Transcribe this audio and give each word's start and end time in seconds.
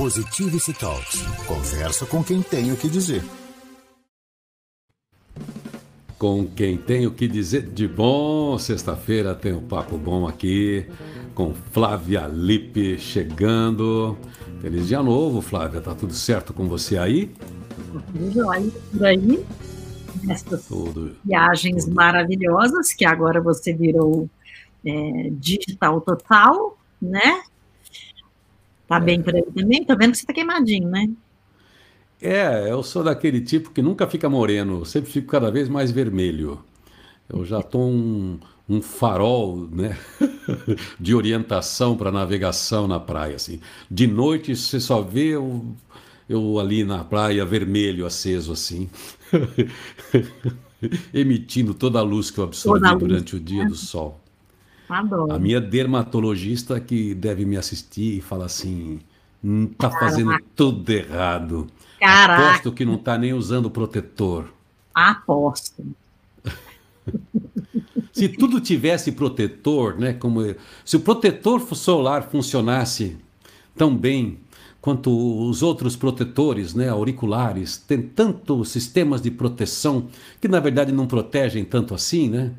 Positivity 0.00 0.72
Talks. 0.72 1.20
Conversa 1.46 2.06
com 2.06 2.24
quem 2.24 2.40
tem 2.40 2.72
o 2.72 2.76
que 2.78 2.88
dizer. 2.88 3.22
Com 6.18 6.46
quem 6.46 6.78
tem 6.78 7.06
o 7.06 7.10
que 7.10 7.28
dizer 7.28 7.68
de 7.68 7.86
bom, 7.86 8.56
sexta-feira 8.56 9.34
tem 9.34 9.52
um 9.52 9.60
papo 9.60 9.98
bom 9.98 10.26
aqui 10.26 10.86
com 11.34 11.52
Flávia 11.52 12.26
Lippe 12.26 12.98
chegando. 12.98 14.16
Feliz 14.62 14.88
dia 14.88 15.02
novo, 15.02 15.42
Flávia. 15.42 15.82
Tá 15.82 15.94
tudo 15.94 16.14
certo 16.14 16.54
com 16.54 16.66
você 16.66 16.96
aí? 16.96 17.30
Tudo 18.06 18.32
jóia 18.32 18.70
por 18.90 19.04
aí. 19.04 19.44
Nessas 20.22 20.64
tudo, 20.64 21.14
viagens 21.22 21.84
tudo. 21.84 21.94
maravilhosas 21.94 22.94
que 22.94 23.04
agora 23.04 23.38
você 23.38 23.74
virou 23.74 24.30
é, 24.82 25.28
digital 25.30 26.00
total, 26.00 26.78
né? 27.02 27.42
Tá 28.90 28.96
é. 28.96 29.00
bem 29.00 29.22
por 29.22 29.32
aí 29.32 29.44
também? 29.54 29.84
Tô 29.84 29.96
vendo 29.96 30.10
que 30.10 30.18
você 30.18 30.26
tá 30.26 30.32
queimadinho, 30.32 30.88
né? 30.88 31.08
É, 32.20 32.68
eu 32.68 32.82
sou 32.82 33.04
daquele 33.04 33.40
tipo 33.40 33.70
que 33.70 33.80
nunca 33.80 34.04
fica 34.08 34.28
moreno, 34.28 34.84
sempre 34.84 35.08
fico 35.12 35.28
cada 35.28 35.48
vez 35.48 35.68
mais 35.68 35.92
vermelho. 35.92 36.58
Eu 37.28 37.44
já 37.44 37.62
tô 37.62 37.78
um, 37.78 38.40
um 38.68 38.82
farol, 38.82 39.68
né, 39.70 39.96
de 40.98 41.14
orientação 41.14 41.96
para 41.96 42.10
navegação 42.10 42.88
na 42.88 42.98
praia, 42.98 43.36
assim. 43.36 43.60
De 43.88 44.08
noite 44.08 44.56
você 44.56 44.80
só 44.80 45.00
vê 45.00 45.36
eu, 45.36 45.64
eu 46.28 46.58
ali 46.58 46.82
na 46.82 47.04
praia 47.04 47.44
vermelho 47.46 48.04
aceso, 48.04 48.52
assim, 48.52 48.90
emitindo 51.14 51.74
toda 51.74 52.00
a 52.00 52.02
luz 52.02 52.28
que 52.28 52.38
eu 52.38 52.44
absorvi 52.44 52.96
durante 52.98 53.36
o 53.36 53.40
dia 53.40 53.64
do 53.64 53.76
sol. 53.76 54.19
Adoro. 54.90 55.32
A 55.32 55.38
minha 55.38 55.60
dermatologista 55.60 56.80
que 56.80 57.14
deve 57.14 57.44
me 57.44 57.56
assistir 57.56 58.18
e 58.18 58.20
fala 58.20 58.46
assim: 58.46 59.00
hum, 59.42 59.66
tá 59.78 59.88
fazendo 59.88 60.36
tudo 60.56 60.90
errado. 60.90 61.68
Caraca. 62.00 62.48
Aposto 62.48 62.72
que 62.72 62.84
não 62.84 62.98
tá 62.98 63.16
nem 63.16 63.32
usando 63.32 63.70
protetor. 63.70 64.52
Aposto. 64.92 65.84
se 68.12 68.28
tudo 68.28 68.60
tivesse 68.60 69.12
protetor, 69.12 69.98
né, 69.98 70.12
como 70.12 70.40
se 70.84 70.96
o 70.96 71.00
protetor 71.00 71.60
solar 71.74 72.24
funcionasse 72.24 73.16
tão 73.76 73.96
bem 73.96 74.38
quanto 74.80 75.10
os 75.48 75.62
outros 75.62 75.94
protetores, 75.94 76.74
né, 76.74 76.88
auriculares, 76.88 77.76
tem 77.76 78.00
tantos 78.02 78.70
sistemas 78.70 79.20
de 79.20 79.30
proteção 79.30 80.08
que 80.40 80.48
na 80.48 80.58
verdade 80.58 80.90
não 80.90 81.06
protegem 81.06 81.64
tanto 81.64 81.94
assim, 81.94 82.28
né? 82.28 82.52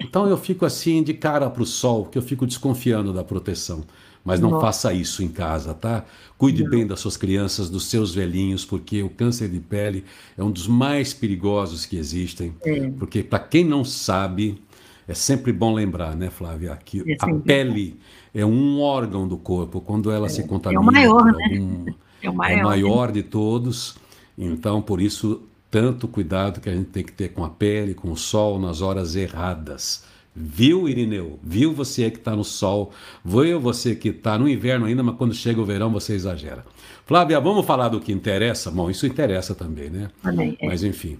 Então 0.00 0.26
eu 0.28 0.36
fico 0.36 0.64
assim 0.64 1.02
de 1.02 1.14
cara 1.14 1.48
para 1.48 1.62
o 1.62 1.66
sol, 1.66 2.06
que 2.06 2.18
eu 2.18 2.22
fico 2.22 2.46
desconfiando 2.46 3.12
da 3.12 3.24
proteção. 3.24 3.84
Mas 4.24 4.40
não 4.40 4.50
Nossa. 4.50 4.66
faça 4.66 4.92
isso 4.92 5.22
em 5.22 5.28
casa, 5.28 5.72
tá? 5.72 6.04
Cuide 6.36 6.64
não. 6.64 6.70
bem 6.70 6.84
das 6.84 6.98
suas 6.98 7.16
crianças, 7.16 7.70
dos 7.70 7.86
seus 7.86 8.12
velhinhos, 8.12 8.64
porque 8.64 9.00
o 9.00 9.08
câncer 9.08 9.48
de 9.48 9.60
pele 9.60 10.04
é 10.36 10.42
um 10.42 10.50
dos 10.50 10.66
mais 10.66 11.14
perigosos 11.14 11.86
que 11.86 11.96
existem. 11.96 12.52
É. 12.64 12.90
Porque, 12.98 13.22
para 13.22 13.38
quem 13.38 13.64
não 13.64 13.84
sabe, 13.84 14.60
é 15.06 15.14
sempre 15.14 15.52
bom 15.52 15.72
lembrar, 15.72 16.16
né, 16.16 16.28
Flávia, 16.28 16.76
que 16.84 17.04
é 17.08 17.16
a 17.20 17.34
pele 17.34 18.00
é 18.34 18.44
um 18.44 18.80
órgão 18.80 19.28
do 19.28 19.38
corpo. 19.38 19.80
Quando 19.80 20.10
ela 20.10 20.26
é. 20.26 20.28
se 20.28 20.42
contamina, 20.42 20.80
é 20.80 20.82
o 20.82 20.84
maior, 20.84 21.24
né? 21.24 21.44
Algum, 21.44 21.84
é 22.20 22.30
o 22.30 22.34
maior, 22.34 22.58
é 22.58 22.62
o 22.62 22.66
maior 22.66 23.12
de 23.12 23.22
todos. 23.22 23.96
Então, 24.36 24.82
por 24.82 25.00
isso, 25.00 25.42
tanto 25.70 26.08
cuidado 26.08 26.60
que 26.60 26.68
a 26.68 26.74
gente 26.74 26.90
tem 26.90 27.04
que 27.04 27.12
ter 27.12 27.30
com 27.30 27.44
a 27.44 27.50
pele, 27.50 27.94
com 27.94 28.10
o 28.10 28.16
sol 28.16 28.58
nas 28.58 28.80
horas 28.80 29.16
erradas. 29.16 30.04
Viu, 30.38 30.86
Irineu? 30.86 31.38
Viu 31.42 31.72
você 31.72 32.10
que 32.10 32.18
está 32.18 32.36
no 32.36 32.44
sol? 32.44 32.92
Viu 33.24 33.58
você 33.58 33.94
que 33.94 34.10
está 34.10 34.36
no 34.38 34.46
inverno 34.46 34.84
ainda, 34.84 35.02
mas 35.02 35.16
quando 35.16 35.32
chega 35.32 35.60
o 35.60 35.64
verão 35.64 35.90
você 35.90 36.14
exagera. 36.14 36.64
Flávia, 37.06 37.40
vamos 37.40 37.64
falar 37.64 37.88
do 37.88 38.00
que 38.00 38.12
interessa? 38.12 38.70
Bom, 38.70 38.90
isso 38.90 39.06
interessa 39.06 39.54
também, 39.54 39.88
né? 39.88 40.10
Também. 40.22 40.56
É. 40.60 40.66
Mas 40.66 40.82
enfim. 40.82 41.18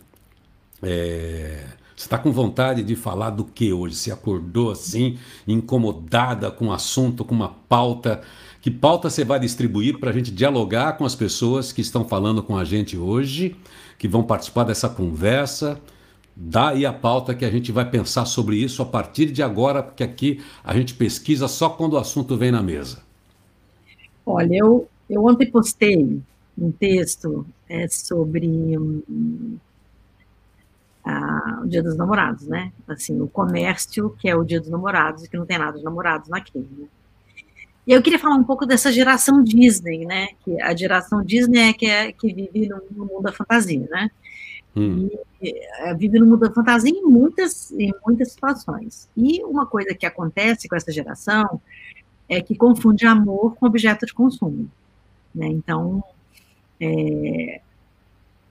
É... 0.83 1.65
Você 1.97 2.05
está 2.05 2.19
com 2.19 2.31
vontade 2.31 2.83
de 2.83 2.95
falar 2.95 3.31
do 3.31 3.43
que 3.43 3.73
hoje? 3.73 3.95
Você 3.95 4.13
acordou 4.13 4.71
assim, 4.71 5.17
incomodada 5.49 6.51
com 6.51 6.67
o 6.67 6.69
um 6.69 6.73
assunto, 6.73 7.25
com 7.25 7.35
uma 7.35 7.49
pauta? 7.49 8.21
Que 8.61 8.71
pauta 8.71 9.09
você 9.09 9.25
vai 9.25 9.41
distribuir 9.41 9.99
para 9.99 10.11
a 10.11 10.13
gente 10.13 10.31
dialogar 10.31 10.99
com 10.99 11.07
as 11.07 11.15
pessoas 11.15 11.73
que 11.73 11.81
estão 11.81 12.05
falando 12.05 12.43
com 12.43 12.55
a 12.55 12.65
gente 12.65 12.99
hoje? 12.99 13.57
Que 13.99 14.09
vão 14.09 14.23
participar 14.23 14.65
dessa 14.65 14.89
conversa. 14.89 15.81
Daí 16.35 16.85
a 16.85 16.93
pauta 16.93 17.35
que 17.35 17.45
a 17.45 17.51
gente 17.51 17.73
vai 17.73 17.89
pensar 17.89 18.27
sobre 18.27 18.57
isso 18.57 18.83
a 18.83 18.87
partir 18.87 19.33
de 19.33 19.43
agora, 19.43 19.83
porque 19.83 20.05
aqui 20.05 20.45
a 20.63 20.75
gente 20.75 20.95
pesquisa 20.95 21.49
só 21.49 21.71
quando 21.71 21.95
o 21.95 21.99
assunto 21.99 22.37
vem 22.37 22.51
na 22.51 22.63
mesa. 22.63 22.99
Olha, 24.25 24.55
eu, 24.55 24.89
eu 25.09 25.25
ontem 25.25 25.51
postei 25.51 26.21
um 26.59 26.73
texto 26.73 27.47
é, 27.69 27.89
sobre 27.89 28.47
um, 28.77 29.57
a, 31.05 31.61
o 31.63 31.69
Dia 31.69 31.83
dos 31.83 31.97
Namorados, 31.97 32.47
né? 32.47 32.73
Assim, 32.89 33.21
o 33.21 33.29
comércio, 33.29 34.11
que 34.19 34.29
é 34.29 34.35
o 34.35 34.45
Dia 34.45 34.61
dos 34.61 34.69
Namorados, 34.69 35.25
e 35.25 35.31
que 35.31 35.37
não 35.37 35.47
tem 35.47 35.59
nada 35.59 35.79
de 35.79 35.85
namorados 35.85 36.29
naquele, 36.29 36.69
né? 36.77 36.87
E 37.87 37.93
eu 37.93 38.03
queria 38.03 38.19
falar 38.19 38.35
um 38.35 38.45
pouco 38.45 38.67
dessa 38.67 38.91
geração 38.91 39.43
Disney, 39.45 40.05
né? 40.05 40.29
Que 40.45 40.61
a 40.61 40.75
geração 40.75 41.23
Disney 41.23 41.61
é 41.61 41.73
que, 41.73 41.87
é, 41.87 42.13
que 42.13 42.33
vive 42.33 42.69
no, 42.69 42.83
no 42.91 43.07
mundo 43.07 43.23
da 43.23 43.33
fantasia, 43.33 43.87
né? 43.89 44.11
Hum. 44.75 45.09
E, 45.41 45.55
é, 45.79 45.95
vive 45.95 46.19
no 46.19 46.27
mundo 46.27 46.41
da 46.41 46.53
fantasia 46.53 46.91
em 46.91 47.03
muitas, 47.03 47.71
em 47.73 47.93
muitas 48.05 48.33
situações. 48.33 49.09
E 49.17 49.43
uma 49.45 49.67
coisa 49.67 49.95
que 49.95 50.05
acontece 50.05 50.69
com 50.69 50.75
essa 50.75 50.91
geração 50.91 51.61
é 52.29 52.41
que 52.41 52.57
confunde 52.57 53.07
amor 53.07 53.55
com 53.55 53.67
objeto 53.67 54.05
de 54.05 54.13
consumo. 54.13 54.69
Né? 55.35 55.47
Então, 55.47 56.03
é, 56.81 57.61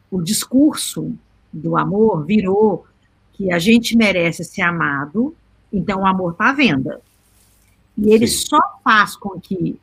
o 0.10 0.22
discurso 0.22 1.14
do 1.52 1.76
amor 1.78 2.26
virou 2.26 2.86
que 3.34 3.52
a 3.52 3.60
gente 3.60 3.98
merece 3.98 4.46
ser 4.46 4.62
amado, 4.62 5.36
então 5.72 6.02
o 6.02 6.06
amor 6.06 6.32
está 6.32 6.50
à 6.50 6.54
venda. 6.54 7.02
E 7.98 8.12
ele 8.12 8.28
Sim. 8.28 8.48
só 8.48 8.60
faz 8.84 9.16
com 9.16 9.40
que 9.40 9.80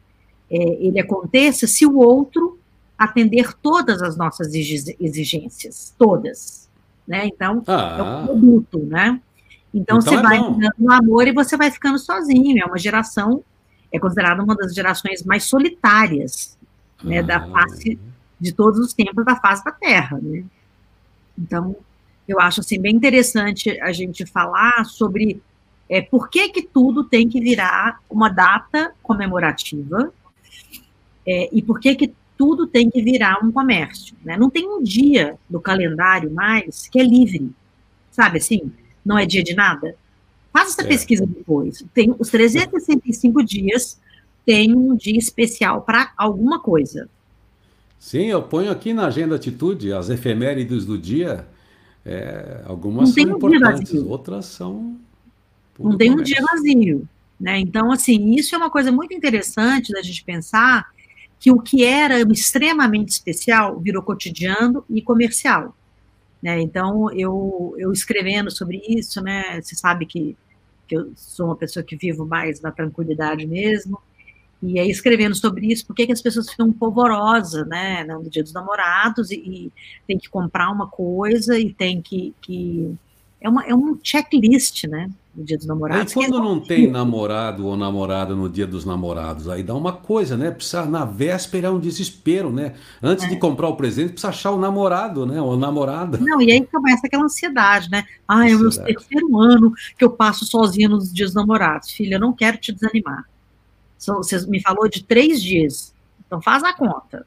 é, 0.50 0.56
ele 0.56 1.00
aconteça 1.00 1.66
se 1.66 1.86
o 1.86 1.96
outro 1.96 2.58
atender 2.98 3.52
todas 3.54 4.02
as 4.02 4.16
nossas 4.16 4.52
exigências, 4.54 5.94
todas. 5.98 6.68
Né? 7.06 7.26
Então, 7.26 7.62
ah. 7.66 7.96
é 7.98 8.02
um 8.02 8.26
produto, 8.26 8.78
né? 8.78 9.20
Então, 9.74 9.98
então 9.98 10.00
você 10.00 10.14
é 10.14 10.22
vai 10.22 10.38
no 10.78 10.92
amor 10.92 11.26
e 11.26 11.32
você 11.32 11.56
vai 11.56 11.70
ficando 11.70 11.98
sozinho. 11.98 12.62
É 12.62 12.66
uma 12.66 12.78
geração, 12.78 13.42
é 13.90 13.98
considerada 13.98 14.42
uma 14.42 14.54
das 14.54 14.74
gerações 14.74 15.24
mais 15.24 15.44
solitárias 15.44 16.56
né, 17.02 17.18
ah. 17.18 17.22
da 17.22 17.48
face 17.48 17.98
de 18.38 18.52
todos 18.52 18.78
os 18.78 18.92
tempos 18.92 19.24
da 19.24 19.36
face 19.36 19.64
da 19.64 19.72
Terra. 19.72 20.18
Né? 20.22 20.44
Então, 21.38 21.74
eu 22.28 22.38
acho 22.38 22.60
assim, 22.60 22.80
bem 22.80 22.94
interessante 22.94 23.80
a 23.80 23.90
gente 23.90 24.26
falar 24.26 24.84
sobre 24.84 25.42
é, 25.92 26.00
por 26.00 26.30
que, 26.30 26.48
que 26.48 26.62
tudo 26.62 27.04
tem 27.04 27.28
que 27.28 27.38
virar 27.38 28.00
uma 28.08 28.30
data 28.30 28.94
comemorativa 29.02 30.10
é, 31.28 31.50
e 31.52 31.60
por 31.60 31.78
que, 31.78 31.94
que 31.94 32.14
tudo 32.34 32.66
tem 32.66 32.88
que 32.88 33.02
virar 33.02 33.44
um 33.44 33.52
comércio. 33.52 34.16
Né? 34.24 34.38
Não 34.38 34.48
tem 34.48 34.66
um 34.66 34.82
dia 34.82 35.38
do 35.50 35.60
calendário 35.60 36.32
mais 36.32 36.88
que 36.88 36.98
é 36.98 37.02
livre, 37.02 37.50
sabe 38.10 38.38
assim? 38.38 38.72
Não 39.04 39.18
é 39.18 39.26
dia 39.26 39.42
de 39.42 39.54
nada. 39.54 39.94
Faz 40.50 40.70
essa 40.70 40.80
é. 40.80 40.86
pesquisa 40.86 41.26
depois. 41.26 41.84
Tem 41.92 42.14
os 42.18 42.30
365 42.30 43.44
dias 43.44 44.00
tem 44.46 44.74
um 44.74 44.96
dia 44.96 45.18
especial 45.18 45.82
para 45.82 46.10
alguma 46.16 46.58
coisa. 46.58 47.06
Sim, 47.98 48.28
eu 48.28 48.42
ponho 48.42 48.70
aqui 48.70 48.94
na 48.94 49.08
agenda 49.08 49.36
atitude 49.36 49.92
as 49.92 50.08
efemérides 50.08 50.86
do 50.86 50.96
dia. 50.96 51.46
É, 52.02 52.62
algumas 52.64 53.10
são 53.10 53.22
importantes, 53.22 53.92
outras 53.92 54.46
são 54.46 54.98
não 55.82 55.96
tem 55.96 56.10
um 56.10 56.22
dia 56.22 56.40
vazio. 56.40 57.08
Né? 57.40 57.58
Então, 57.58 57.90
assim, 57.90 58.34
isso 58.36 58.54
é 58.54 58.58
uma 58.58 58.70
coisa 58.70 58.92
muito 58.92 59.12
interessante 59.12 59.92
da 59.92 60.00
gente 60.00 60.22
pensar 60.24 60.86
que 61.40 61.50
o 61.50 61.60
que 61.60 61.84
era 61.84 62.20
extremamente 62.32 63.08
especial 63.08 63.80
virou 63.80 64.00
cotidiano 64.00 64.84
e 64.88 65.02
comercial. 65.02 65.74
Né? 66.40 66.60
Então, 66.60 67.10
eu, 67.12 67.74
eu 67.78 67.92
escrevendo 67.92 68.48
sobre 68.48 68.80
isso, 68.88 69.20
né, 69.20 69.60
você 69.60 69.74
sabe 69.74 70.06
que, 70.06 70.36
que 70.86 70.96
eu 70.96 71.12
sou 71.16 71.46
uma 71.46 71.56
pessoa 71.56 71.84
que 71.84 71.96
vivo 71.96 72.24
mais 72.24 72.60
na 72.60 72.70
tranquilidade 72.70 73.44
mesmo, 73.44 74.00
e 74.62 74.78
aí 74.78 74.88
escrevendo 74.88 75.34
sobre 75.34 75.66
isso, 75.66 75.84
por 75.84 75.96
que 75.96 76.12
as 76.12 76.22
pessoas 76.22 76.48
ficam 76.48 76.72
polvorosas, 76.72 77.66
né, 77.66 78.04
no 78.04 78.30
dia 78.30 78.44
dos 78.44 78.52
namorados, 78.52 79.32
e, 79.32 79.34
e, 79.34 79.72
tem 80.06 80.16
que 80.16 80.28
comprar 80.28 80.70
uma 80.70 80.86
coisa, 80.86 81.58
e 81.58 81.72
tem 81.72 82.00
que... 82.00 82.32
que 82.40 82.94
é, 83.40 83.48
uma, 83.48 83.64
é 83.64 83.74
um 83.74 83.98
checklist, 84.00 84.84
né, 84.84 85.10
no 85.34 85.44
dia 85.44 85.56
dos 85.56 85.66
namorados. 85.66 86.16
Aí 86.16 86.28
quando 86.28 86.42
não 86.42 86.60
tem 86.60 86.90
namorado 86.90 87.66
ou 87.66 87.76
namorada 87.76 88.34
no 88.34 88.48
dia 88.48 88.66
dos 88.66 88.84
namorados, 88.84 89.48
aí 89.48 89.62
dá 89.62 89.74
uma 89.74 89.92
coisa, 89.92 90.36
né? 90.36 90.50
Precisa, 90.50 90.84
na 90.84 91.04
véspera 91.04 91.68
é 91.68 91.70
um 91.70 91.80
desespero, 91.80 92.52
né? 92.52 92.74
Antes 93.02 93.24
é. 93.24 93.28
de 93.28 93.36
comprar 93.36 93.68
o 93.68 93.76
presente, 93.76 94.12
precisa 94.12 94.28
achar 94.28 94.50
o 94.50 94.58
namorado, 94.58 95.24
né? 95.24 95.40
Ou 95.40 95.54
a 95.54 95.56
namorada. 95.56 96.18
Não, 96.18 96.40
e 96.40 96.52
aí 96.52 96.66
começa 96.66 97.06
aquela 97.06 97.24
ansiedade, 97.24 97.90
né? 97.90 98.04
Ah, 98.28 98.48
é 98.48 98.54
o 98.54 98.58
meu 98.58 98.70
terceiro 98.70 99.38
ano 99.38 99.72
que 99.96 100.04
eu 100.04 100.10
passo 100.10 100.44
sozinha 100.44 100.88
nos 100.88 101.12
dias 101.12 101.30
dos 101.30 101.36
namorados. 101.36 101.90
Filha, 101.90 102.16
eu 102.16 102.20
não 102.20 102.32
quero 102.32 102.58
te 102.58 102.72
desanimar. 102.72 103.24
Você 103.98 104.46
me 104.46 104.60
falou 104.60 104.88
de 104.88 105.02
três 105.02 105.42
dias. 105.42 105.94
Então 106.26 106.42
faz 106.42 106.62
a 106.62 106.72
conta. 106.72 107.26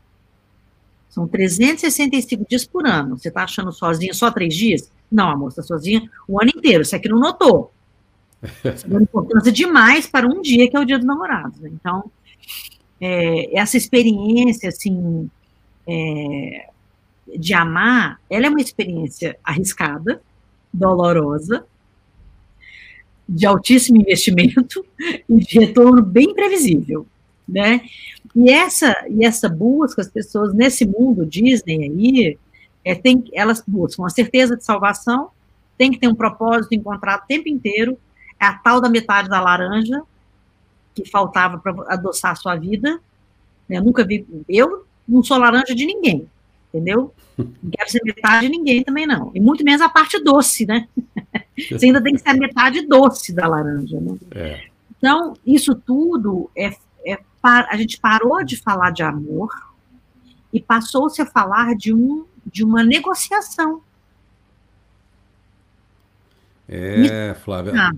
São 1.09 1.27
365 1.27 2.45
dias 2.47 2.65
por 2.65 2.85
ano. 2.85 3.17
Você 3.17 3.29
está 3.29 3.45
achando 3.45 3.71
sozinha 3.71 4.13
só 4.13 4.29
três 4.29 4.53
dias? 4.53 4.91
Não, 5.09 5.29
amor, 5.29 5.51
você 5.51 5.61
está 5.61 5.75
sozinha 5.75 6.09
o 6.27 6.39
ano 6.41 6.51
inteiro. 6.53 6.83
Você 6.83 6.97
aqui 6.97 7.07
não 7.07 7.19
notou. 7.19 7.71
Dá 8.87 9.01
importância 9.01 9.51
demais 9.51 10.07
para 10.07 10.27
um 10.27 10.41
dia, 10.41 10.69
que 10.69 10.75
é 10.75 10.79
o 10.79 10.85
dia 10.85 10.97
dos 10.97 11.07
namorados. 11.07 11.63
Então, 11.63 12.11
é, 12.99 13.57
essa 13.57 13.77
experiência, 13.77 14.69
assim, 14.69 15.29
é, 15.87 16.69
de 17.37 17.53
amar, 17.53 18.19
ela 18.29 18.45
é 18.47 18.49
uma 18.49 18.61
experiência 18.61 19.37
arriscada, 19.43 20.21
dolorosa, 20.73 21.65
de 23.27 23.45
altíssimo 23.45 23.97
investimento 23.97 24.85
e 25.27 25.37
de 25.37 25.59
retorno 25.59 26.01
bem 26.01 26.33
previsível, 26.33 27.05
né? 27.47 27.81
E 28.35 28.51
essa 28.51 28.93
e 29.09 29.25
essa 29.25 29.47
busca 29.49 30.01
as 30.01 30.09
pessoas 30.09 30.53
nesse 30.53 30.85
mundo 30.85 31.25
Disney 31.25 31.83
aí, 31.83 32.37
é, 32.83 32.93
tem, 32.93 33.23
elas 33.33 33.63
buscam 33.65 34.05
a 34.05 34.09
certeza 34.09 34.55
de 34.55 34.63
salvação, 34.63 35.29
tem 35.77 35.91
que 35.91 35.99
ter 35.99 36.07
um 36.07 36.15
propósito 36.15 36.75
encontrado 36.75 37.23
o 37.23 37.27
tempo 37.27 37.49
inteiro, 37.49 37.97
é 38.39 38.45
a 38.45 38.53
tal 38.53 38.81
da 38.81 38.89
metade 38.89 39.29
da 39.29 39.39
laranja 39.39 40.01
que 40.93 41.09
faltava 41.09 41.57
para 41.57 41.73
adoçar 41.93 42.31
a 42.31 42.35
sua 42.35 42.55
vida. 42.55 42.99
Eu 43.69 43.83
nunca 43.83 44.05
vi, 44.05 44.25
eu 44.47 44.85
não 45.07 45.23
sou 45.23 45.37
laranja 45.37 45.75
de 45.75 45.85
ninguém, 45.85 46.29
entendeu? 46.69 47.13
Não 47.37 47.71
quero 47.71 47.89
ser 47.89 48.01
metade 48.03 48.45
de 48.45 48.49
ninguém 48.49 48.83
também, 48.83 49.05
não. 49.05 49.31
E 49.35 49.39
muito 49.39 49.63
menos 49.63 49.81
a 49.81 49.89
parte 49.89 50.21
doce, 50.23 50.65
né? 50.65 50.87
Você 51.69 51.85
ainda 51.85 52.01
tem 52.01 52.13
que 52.13 52.21
ser 52.21 52.29
a 52.29 52.33
metade 52.33 52.85
doce 52.87 53.33
da 53.33 53.47
laranja, 53.47 53.99
né? 53.99 54.17
É. 54.31 54.67
Então, 54.97 55.33
isso 55.45 55.75
tudo 55.75 56.49
é, 56.55 56.73
é. 57.05 57.19
A 57.43 57.77
gente 57.77 57.99
parou 57.99 58.43
de 58.43 58.57
falar 58.57 58.91
de 58.91 59.03
amor 59.03 59.49
e 60.51 60.59
passou-se 60.59 61.21
a 61.21 61.25
falar 61.25 61.75
de, 61.75 61.93
um, 61.93 62.25
de 62.45 62.63
uma 62.63 62.83
negociação. 62.83 63.81
É, 66.67 67.35
Flávia. 67.35 67.73
Ah. 67.75 67.91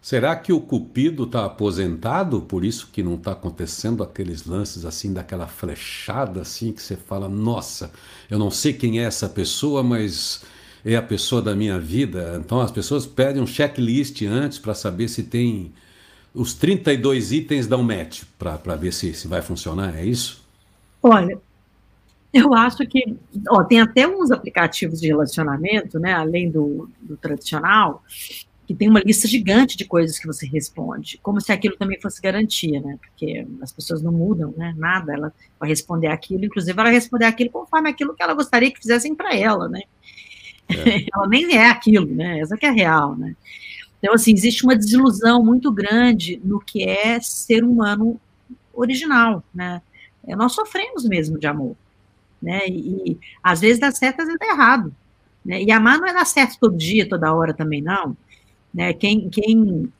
Será 0.00 0.34
que 0.36 0.52
o 0.52 0.60
Cupido 0.60 1.24
está 1.24 1.44
aposentado, 1.44 2.40
por 2.40 2.64
isso 2.64 2.88
que 2.92 3.02
não 3.02 3.14
está 3.14 3.32
acontecendo 3.32 4.02
aqueles 4.02 4.46
lances 4.46 4.84
assim, 4.84 5.12
daquela 5.12 5.46
flechada 5.46 6.40
assim, 6.40 6.72
que 6.72 6.80
você 6.80 6.96
fala, 6.96 7.28
nossa, 7.28 7.90
eu 8.30 8.38
não 8.38 8.50
sei 8.50 8.72
quem 8.72 9.00
é 9.00 9.02
essa 9.02 9.28
pessoa, 9.28 9.82
mas 9.82 10.44
é 10.84 10.96
a 10.96 11.02
pessoa 11.02 11.42
da 11.42 11.54
minha 11.54 11.78
vida. 11.78 12.40
Então 12.42 12.60
as 12.60 12.70
pessoas 12.70 13.06
pedem 13.06 13.42
um 13.42 13.46
checklist 13.46 14.22
antes 14.22 14.58
para 14.58 14.74
saber 14.74 15.08
se 15.08 15.24
tem 15.24 15.72
os 16.32 16.54
32 16.54 17.32
itens 17.32 17.66
dão 17.66 17.82
match 17.82 18.22
para 18.38 18.76
ver 18.76 18.92
se, 18.92 19.12
se 19.12 19.26
vai 19.26 19.42
funcionar, 19.42 19.96
é 19.96 20.04
isso? 20.04 20.46
Olha, 21.02 21.38
eu 22.32 22.54
acho 22.54 22.78
que 22.86 23.16
ó, 23.48 23.64
tem 23.64 23.80
até 23.80 24.06
uns 24.06 24.30
aplicativos 24.30 25.00
de 25.00 25.08
relacionamento, 25.08 25.98
né, 25.98 26.12
além 26.12 26.50
do, 26.50 26.88
do 27.00 27.16
tradicional, 27.16 28.02
que 28.68 28.74
tem 28.74 28.86
uma 28.86 29.00
lista 29.00 29.26
gigante 29.26 29.78
de 29.78 29.86
coisas 29.86 30.18
que 30.18 30.26
você 30.26 30.46
responde, 30.46 31.18
como 31.22 31.40
se 31.40 31.50
aquilo 31.50 31.74
também 31.78 31.98
fosse 31.98 32.20
garantia, 32.20 32.78
né? 32.82 32.98
Porque 33.00 33.46
as 33.62 33.72
pessoas 33.72 34.02
não 34.02 34.12
mudam, 34.12 34.52
né? 34.58 34.74
Nada, 34.76 35.14
ela 35.14 35.32
vai 35.58 35.70
responder 35.70 36.08
aquilo, 36.08 36.44
inclusive 36.44 36.74
ela 36.74 36.82
vai 36.82 36.92
responder 36.92 37.24
aquilo 37.24 37.48
conforme 37.48 37.88
aquilo 37.88 38.14
que 38.14 38.22
ela 38.22 38.34
gostaria 38.34 38.70
que 38.70 38.78
fizessem 38.78 39.14
para 39.14 39.34
ela, 39.34 39.70
né? 39.70 39.80
É. 40.68 40.74
ela 41.14 41.26
nem 41.26 41.56
é 41.56 41.70
aquilo, 41.70 42.14
né? 42.14 42.40
Essa 42.40 42.58
que 42.58 42.66
é 42.66 42.70
real, 42.70 43.16
né? 43.16 43.34
Então, 44.00 44.12
assim, 44.12 44.34
existe 44.34 44.64
uma 44.64 44.76
desilusão 44.76 45.42
muito 45.42 45.72
grande 45.72 46.38
no 46.44 46.60
que 46.60 46.86
é 46.86 47.18
ser 47.20 47.64
humano 47.64 48.20
original, 48.74 49.42
né? 49.54 49.80
É, 50.26 50.36
nós 50.36 50.52
sofremos 50.52 51.06
mesmo 51.06 51.38
de 51.38 51.46
amor, 51.46 51.74
né? 52.40 52.68
E, 52.68 53.12
e 53.12 53.18
às 53.42 53.62
vezes 53.62 53.80
dá 53.80 53.90
certo, 53.90 54.20
às 54.20 54.26
vezes 54.26 54.38
dá 54.38 54.46
errado. 54.46 54.94
Né? 55.42 55.62
E 55.62 55.72
amar 55.72 55.98
não 55.98 56.06
é 56.06 56.12
dar 56.12 56.26
certo 56.26 56.58
todo 56.60 56.76
dia, 56.76 57.08
toda 57.08 57.32
hora 57.32 57.54
também, 57.54 57.80
não. 57.80 58.14
Né? 58.72 58.92
Quem, 58.92 59.28
quem 59.28 59.92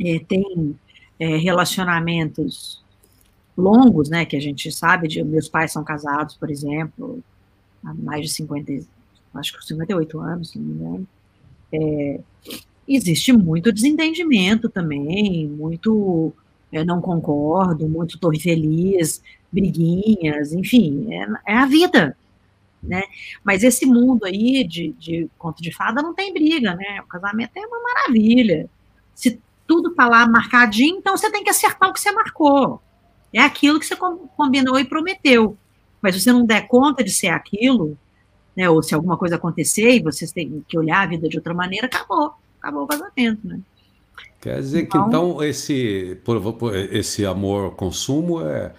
é, 0.00 0.18
tem 0.20 0.76
é, 1.18 1.36
relacionamentos 1.36 2.82
longos, 3.56 4.08
né, 4.08 4.24
que 4.24 4.36
a 4.36 4.40
gente 4.40 4.72
sabe, 4.72 5.08
de, 5.08 5.22
meus 5.22 5.48
pais 5.48 5.72
são 5.72 5.84
casados, 5.84 6.36
por 6.36 6.50
exemplo, 6.50 7.22
há 7.84 7.92
mais 7.94 8.26
de 8.26 8.32
50, 8.32 8.72
acho 9.34 9.58
que 9.58 9.64
58 9.66 10.20
anos, 10.20 10.50
se 10.50 10.58
não 10.58 10.66
me 10.66 10.74
engano, 10.74 11.08
é, 11.72 12.20
existe 12.88 13.32
muito 13.32 13.72
desentendimento 13.72 14.68
também, 14.68 15.46
muito 15.46 16.32
é, 16.70 16.84
não 16.84 17.00
concordo, 17.00 17.88
muito 17.88 18.18
torre 18.18 18.40
feliz, 18.40 19.22
briguinhas, 19.50 20.52
enfim, 20.52 21.12
é, 21.12 21.52
é 21.52 21.56
a 21.56 21.66
vida, 21.66 22.16
né? 22.82 23.02
Mas 23.44 23.62
esse 23.62 23.86
mundo 23.86 24.24
aí 24.24 24.64
de, 24.64 24.92
de 24.98 25.30
conto 25.38 25.62
de 25.62 25.72
fada 25.72 26.02
não 26.02 26.12
tem 26.12 26.32
briga, 26.32 26.74
né? 26.74 27.00
O 27.02 27.06
casamento 27.06 27.52
é 27.54 27.66
uma 27.66 27.80
maravilha. 27.82 28.68
Se 29.14 29.40
tudo 29.66 29.94
tá 29.94 30.08
lá 30.08 30.26
marcadinho, 30.26 30.96
então 30.96 31.16
você 31.16 31.30
tem 31.30 31.44
que 31.44 31.50
acertar 31.50 31.88
o 31.88 31.92
que 31.92 32.00
você 32.00 32.10
marcou. 32.10 32.82
É 33.32 33.40
aquilo 33.40 33.78
que 33.78 33.86
você 33.86 33.96
combinou 33.96 34.78
e 34.78 34.84
prometeu. 34.84 35.56
Mas 36.00 36.14
se 36.14 36.22
você 36.22 36.32
não 36.32 36.44
der 36.44 36.66
conta 36.66 37.04
de 37.04 37.10
ser 37.10 37.28
aquilo, 37.28 37.96
né? 38.56 38.68
Ou 38.68 38.82
se 38.82 38.94
alguma 38.94 39.16
coisa 39.16 39.36
acontecer 39.36 39.94
e 39.94 40.02
vocês 40.02 40.32
têm 40.32 40.64
que 40.68 40.78
olhar 40.78 41.02
a 41.02 41.06
vida 41.06 41.28
de 41.28 41.36
outra 41.36 41.54
maneira, 41.54 41.86
acabou. 41.86 42.32
Acabou 42.60 42.84
o 42.84 42.86
casamento, 42.86 43.46
né? 43.46 43.60
Quer 44.40 44.60
dizer 44.60 44.82
então, 44.82 45.02
que 45.02 45.08
então 45.08 45.42
esse, 45.42 46.18
esse 46.90 47.24
amor 47.24 47.76
consumo 47.76 48.40
é 48.42 48.72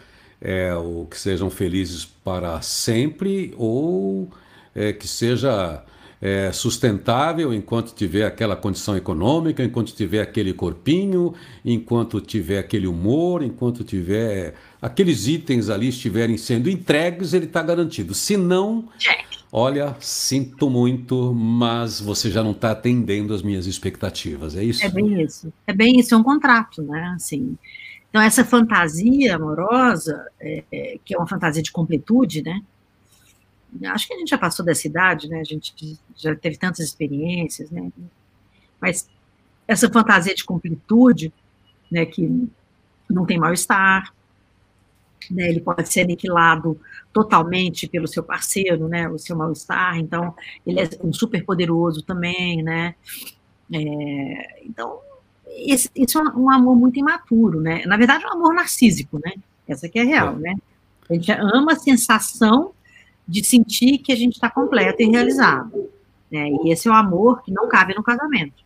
é, 0.44 0.75
o 0.75 1.07
que 1.10 1.18
sejam 1.18 1.50
felizes 1.50 2.04
para 2.04 2.62
sempre 2.62 3.54
ou 3.57 4.30
é, 4.75 4.92
que 4.92 5.07
seja 5.07 5.81
é, 6.22 6.51
sustentável 6.51 7.54
enquanto 7.54 7.94
tiver 7.94 8.25
aquela 8.25 8.56
condição 8.56 8.98
econômica, 8.98 9.63
enquanto 9.63 9.94
tiver 9.94 10.22
aquele 10.22 10.54
corpinho, 10.54 11.34
enquanto 11.63 12.19
tiver 12.19 12.60
aquele 12.60 12.88
humor, 12.88 13.42
enquanto 13.42 13.86
tiver 13.86 14.56
aqueles 14.81 15.28
itens 15.28 15.69
ali 15.69 15.88
estiverem 15.88 16.38
sendo 16.38 16.69
entregues, 16.69 17.34
ele 17.34 17.45
está 17.45 17.62
garantido. 17.62 18.13
Se 18.13 18.36
não, 18.36 18.90
olha, 19.50 19.95
sinto 20.01 20.69
muito, 20.69 21.34
mas 21.34 22.01
você 22.01 22.30
já 22.30 22.44
não 22.44 22.51
está 22.51 22.72
atendendo 22.72 23.34
as 23.34 23.42
minhas 23.42 23.66
expectativas, 23.66 24.57
é 24.57 24.63
isso? 24.63 24.84
É 24.84 24.90
bem 24.90 25.22
isso. 25.22 25.54
É 25.66 25.74
bem 25.74 26.00
isso, 26.00 26.13
é 26.13 26.18
um 26.18 26.24
contrato, 26.24 26.81
né? 26.81 27.13
Assim, 27.16 27.57
então, 28.13 28.21
essa 28.21 28.45
fantasia 28.45 29.36
amorosa, 29.36 30.30
é, 30.39 30.63
é, 30.71 31.00
que 31.04 31.15
é 31.15 31.18
uma 31.18 31.25
fantasia 31.25 31.63
de 31.63 31.71
completude, 31.71 32.44
né? 32.44 32.62
Acho 33.85 34.07
que 34.07 34.14
a 34.14 34.19
gente 34.19 34.30
já 34.30 34.37
passou 34.37 34.64
dessa 34.64 34.85
idade, 34.87 35.28
né? 35.28 35.40
A 35.40 35.44
gente 35.44 35.97
já 36.16 36.35
teve 36.35 36.57
tantas 36.57 36.81
experiências, 36.85 37.71
né? 37.71 37.92
Mas 38.80 39.09
essa 39.68 39.90
fantasia 39.90 40.35
de 40.35 40.44
completude, 40.44 41.33
né, 41.92 42.06
que 42.06 42.47
não 43.09 43.26
tem 43.26 43.40
mal-estar, 43.40 44.14
né, 45.31 45.49
ele 45.49 45.61
pode 45.61 45.92
ser 45.92 46.02
aniquilado 46.02 46.80
totalmente 47.11 47.87
pelo 47.87 48.07
seu 48.07 48.21
parceiro, 48.21 48.87
né, 48.87 49.09
o 49.09 49.18
seu 49.18 49.35
mal-estar, 49.35 49.97
então 49.97 50.35
ele 50.68 50.81
é 50.81 50.90
um 51.02 51.14
super 51.14 51.44
poderoso 51.44 52.04
também, 52.04 52.61
né, 52.61 52.94
é, 53.71 54.61
então 54.66 54.99
esse, 55.47 55.90
isso 55.95 56.18
é 56.19 56.21
um 56.21 56.50
amor 56.50 56.76
muito 56.76 57.00
imaturo, 57.00 57.62
né? 57.62 57.83
Na 57.85 57.97
verdade, 57.97 58.23
é 58.23 58.28
um 58.28 58.33
amor 58.33 58.54
narcísico, 58.54 59.19
né? 59.23 59.33
Essa 59.68 59.88
que 59.88 60.00
é 60.00 60.04
real, 60.04 60.35
é. 60.38 60.40
né? 60.40 60.56
A 61.09 61.14
gente 61.14 61.31
ama 61.31 61.73
a 61.73 61.76
sensação 61.76 62.71
de 63.28 63.44
sentir 63.44 64.00
que 64.00 64.12
a 64.12 64.16
gente 64.16 64.33
está 64.33 64.50
completo 64.50 65.02
e 65.02 65.09
realizado. 65.09 65.90
Né? 66.31 66.50
E 66.64 66.71
esse 66.71 66.88
é 66.88 66.92
o 66.92 66.94
amor 66.94 67.42
que 67.44 67.52
não 67.52 67.68
cabe 67.68 67.94
no 67.94 68.04
casamento. 68.04 68.64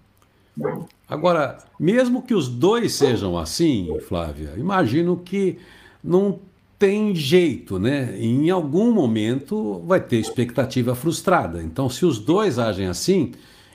Né? 0.56 0.86
Agora, 1.08 1.58
mesmo 1.80 2.22
que 2.22 2.34
os 2.34 2.48
dois 2.48 2.94
sejam 2.94 3.38
assim, 3.38 3.96
Flávia, 4.08 4.54
imagino 4.58 5.18
que 5.18 5.60
não 6.04 6.40
tem 6.80 7.16
jeito, 7.16 7.80
né? 7.80 8.16
Em 8.20 8.50
algum 8.50 8.92
momento 8.92 9.82
vai 9.86 10.00
ter 10.00 10.18
expectativa 10.18 10.94
frustrada. 10.94 11.62
Então, 11.62 11.90
se 11.90 12.06
os 12.06 12.20
dois 12.20 12.60
agem 12.60 12.88
assim, 12.88 13.32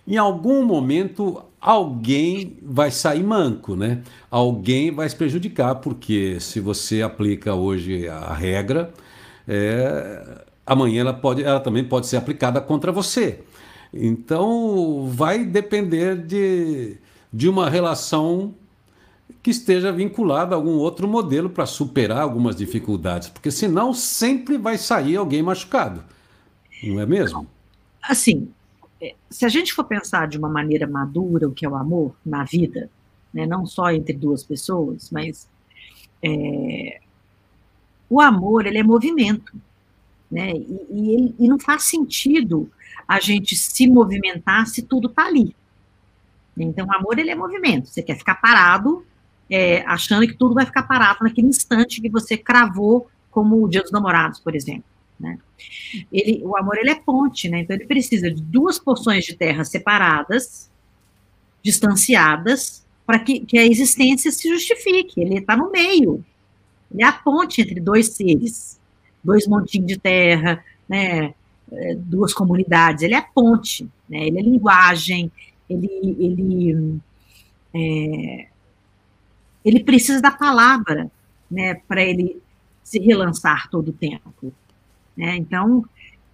em 0.07 0.17
algum 0.17 0.65
momento 0.65 1.43
alguém 1.61 2.59
vai 2.61 2.91
sair 2.91 3.23
manco, 3.23 3.77
né? 3.77 4.03
Alguém 4.31 4.91
vai 4.91 5.09
se 5.09 5.15
prejudicar, 5.15 5.77
porque 5.77 6.39
se 6.41 6.59
você 6.59 7.03
aplica 7.03 7.55
hoje 7.55 8.09
a 8.09 8.35
regra, 8.35 8.93
é, 9.47 10.45
amanhã 10.67 11.03
ela, 11.03 11.15
pode, 11.15 11.45
ela 11.45 11.61
também 11.61 11.85
pode 11.85 12.09
ser 12.09 12.17
aplicada 12.17 12.61
contra 12.61 12.91
você. 12.91 13.41
Então 13.95 15.07
vai 15.09 15.45
depender 15.45 16.17
de, 16.17 16.97
de 17.33 17.49
uma 17.49 17.71
relação 17.71 18.55
que 19.43 19.51
esteja 19.51 19.93
vinculada 19.93 20.55
a 20.55 20.59
algum 20.59 20.77
outro 20.77 21.07
modelo 21.07 21.51
para 21.51 21.67
superar 21.67 22.21
algumas 22.21 22.57
dificuldades, 22.57 23.29
porque 23.29 23.51
senão 23.51 23.93
sempre 23.93 24.57
vai 24.57 24.79
sair 24.79 25.17
alguém 25.17 25.43
machucado, 25.43 26.03
não 26.83 27.01
é 27.01 27.07
mesmo? 27.07 27.47
Assim, 28.03 28.49
se 29.31 29.45
a 29.45 29.49
gente 29.49 29.73
for 29.73 29.85
pensar 29.85 30.29
de 30.29 30.39
uma 30.39 30.49
maneira 30.49 30.87
madura 30.87 31.49
o 31.49 31.53
que 31.53 31.65
é 31.65 31.69
o 31.69 31.77
amor 31.77 32.15
na 32.25 32.45
vida, 32.45 32.91
né, 33.33 33.47
não 33.47 33.67
só 33.67 33.91
entre 33.91 34.13
duas 34.13 34.43
pessoas, 34.43 35.11
mas 35.11 35.49
é, 36.23 37.01
o 38.09 38.21
amor 38.21 38.67
ele 38.67 38.79
é 38.79 38.83
movimento. 38.83 39.55
Né? 40.31 40.53
E, 40.53 40.87
e, 40.91 41.15
ele, 41.15 41.35
e 41.39 41.49
não 41.49 41.59
faz 41.59 41.85
sentido 41.85 42.71
a 43.07 43.21
gente 43.21 43.55
se 43.57 43.87
movimentar 43.87 44.67
se 44.67 44.83
tudo 44.83 45.09
está 45.09 45.27
ali. 45.27 45.55
Então, 46.57 46.87
o 46.87 46.95
amor, 46.95 47.19
ele 47.19 47.31
é 47.31 47.35
movimento. 47.35 47.89
Você 47.89 48.03
quer 48.03 48.17
ficar 48.17 48.37
parado, 48.37 49.05
é, 49.51 49.83
achando 49.87 50.27
que 50.27 50.35
tudo 50.35 50.55
vai 50.55 50.67
ficar 50.67 50.83
parado 50.83 51.21
naquele 51.23 51.49
instante 51.49 52.01
que 52.01 52.09
você 52.09 52.37
cravou, 52.37 53.09
como 53.31 53.63
o 53.63 53.69
Dia 53.69 53.83
dos 53.83 53.91
Namorados, 53.91 54.39
por 54.39 54.55
exemplo. 54.55 54.85
Né? 55.23 55.39
Ele, 56.13 56.43
o 56.45 56.57
amor, 56.57 56.77
ele 56.77 56.91
é 56.91 56.95
ponte, 56.97 57.49
né? 57.49 57.61
Então, 57.61 57.77
ele 57.77 57.87
precisa 57.87 58.29
de 58.29 58.43
duas 58.43 58.79
porções 58.79 59.25
de 59.25 59.37
terra 59.37 59.65
separadas, 59.65 60.69
distanciadas, 61.63 62.85
para 63.07 63.21
que, 63.21 63.41
que 63.41 63.57
a 63.57 63.65
existência 63.65 64.33
se 64.33 64.49
justifique. 64.49 65.21
Ele 65.21 65.39
está 65.39 65.57
no 65.57 65.71
meio. 65.71 66.25
Ele 66.93 67.05
é 67.05 67.07
a 67.07 67.13
ponte 67.13 67.63
entre 67.63 67.81
dois 67.81 68.09
seres, 68.09 68.81
dois 69.23 69.47
montinhos 69.47 69.87
de 69.87 69.99
terra, 69.99 70.63
né? 70.89 71.35
É, 71.71 71.95
duas 71.95 72.35
comunidades. 72.35 73.03
Ele 73.03 73.15
é 73.15 73.19
a 73.19 73.23
ponte, 73.23 73.89
né? 74.07 74.27
ele 74.27 74.39
é 74.39 74.43
linguagem, 74.43 75.33
ele, 75.71 75.89
ele, 76.19 77.01
é, 77.73 78.49
ele 79.65 79.83
precisa 79.83 80.21
da 80.21 80.31
palavra, 80.31 81.11
né, 81.51 81.81
para 81.89 82.03
ele 82.03 82.43
se 82.83 82.99
relançar 82.99 83.71
todo 83.71 83.89
o 83.89 83.93
tempo. 83.93 84.53
Né? 85.17 85.37
Então, 85.37 85.85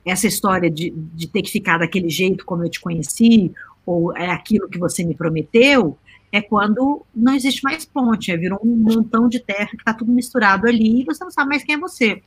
essa 0.05 0.27
história 0.27 0.71
de, 0.71 0.91
de 0.91 1.29
ter 1.29 1.43
que 1.43 1.51
ficar 1.51 1.79
daquele 1.79 2.09
jeito 2.09 2.45
como 2.45 2.65
eu 2.65 2.71
te 2.71 2.81
conheci, 2.81 3.53
ou 3.85 4.17
é 4.17 4.31
aquilo 4.31 4.69
que 4.69 4.79
você 4.79 5.05
me 5.05 5.15
prometeu, 5.15 5.99
é 6.31 6.43
quando 6.43 7.05
não 7.15 7.35
existe 7.35 7.63
mais 7.63 7.85
ponte, 7.85 8.31
é 8.31 8.37
virou 8.37 8.61
um 8.63 8.77
montão 8.77 9.29
de 9.29 9.41
terra 9.41 9.69
que 9.69 9.77
está 9.77 9.95
tudo 9.95 10.13
misturado 10.13 10.67
ali 10.67 11.01
e 11.01 11.05
você 11.05 11.25
não 11.25 11.31
sabe 11.31 11.51
mais 11.51 11.65
quem 11.65 11.75
é 11.75 11.79
você. 11.79 12.23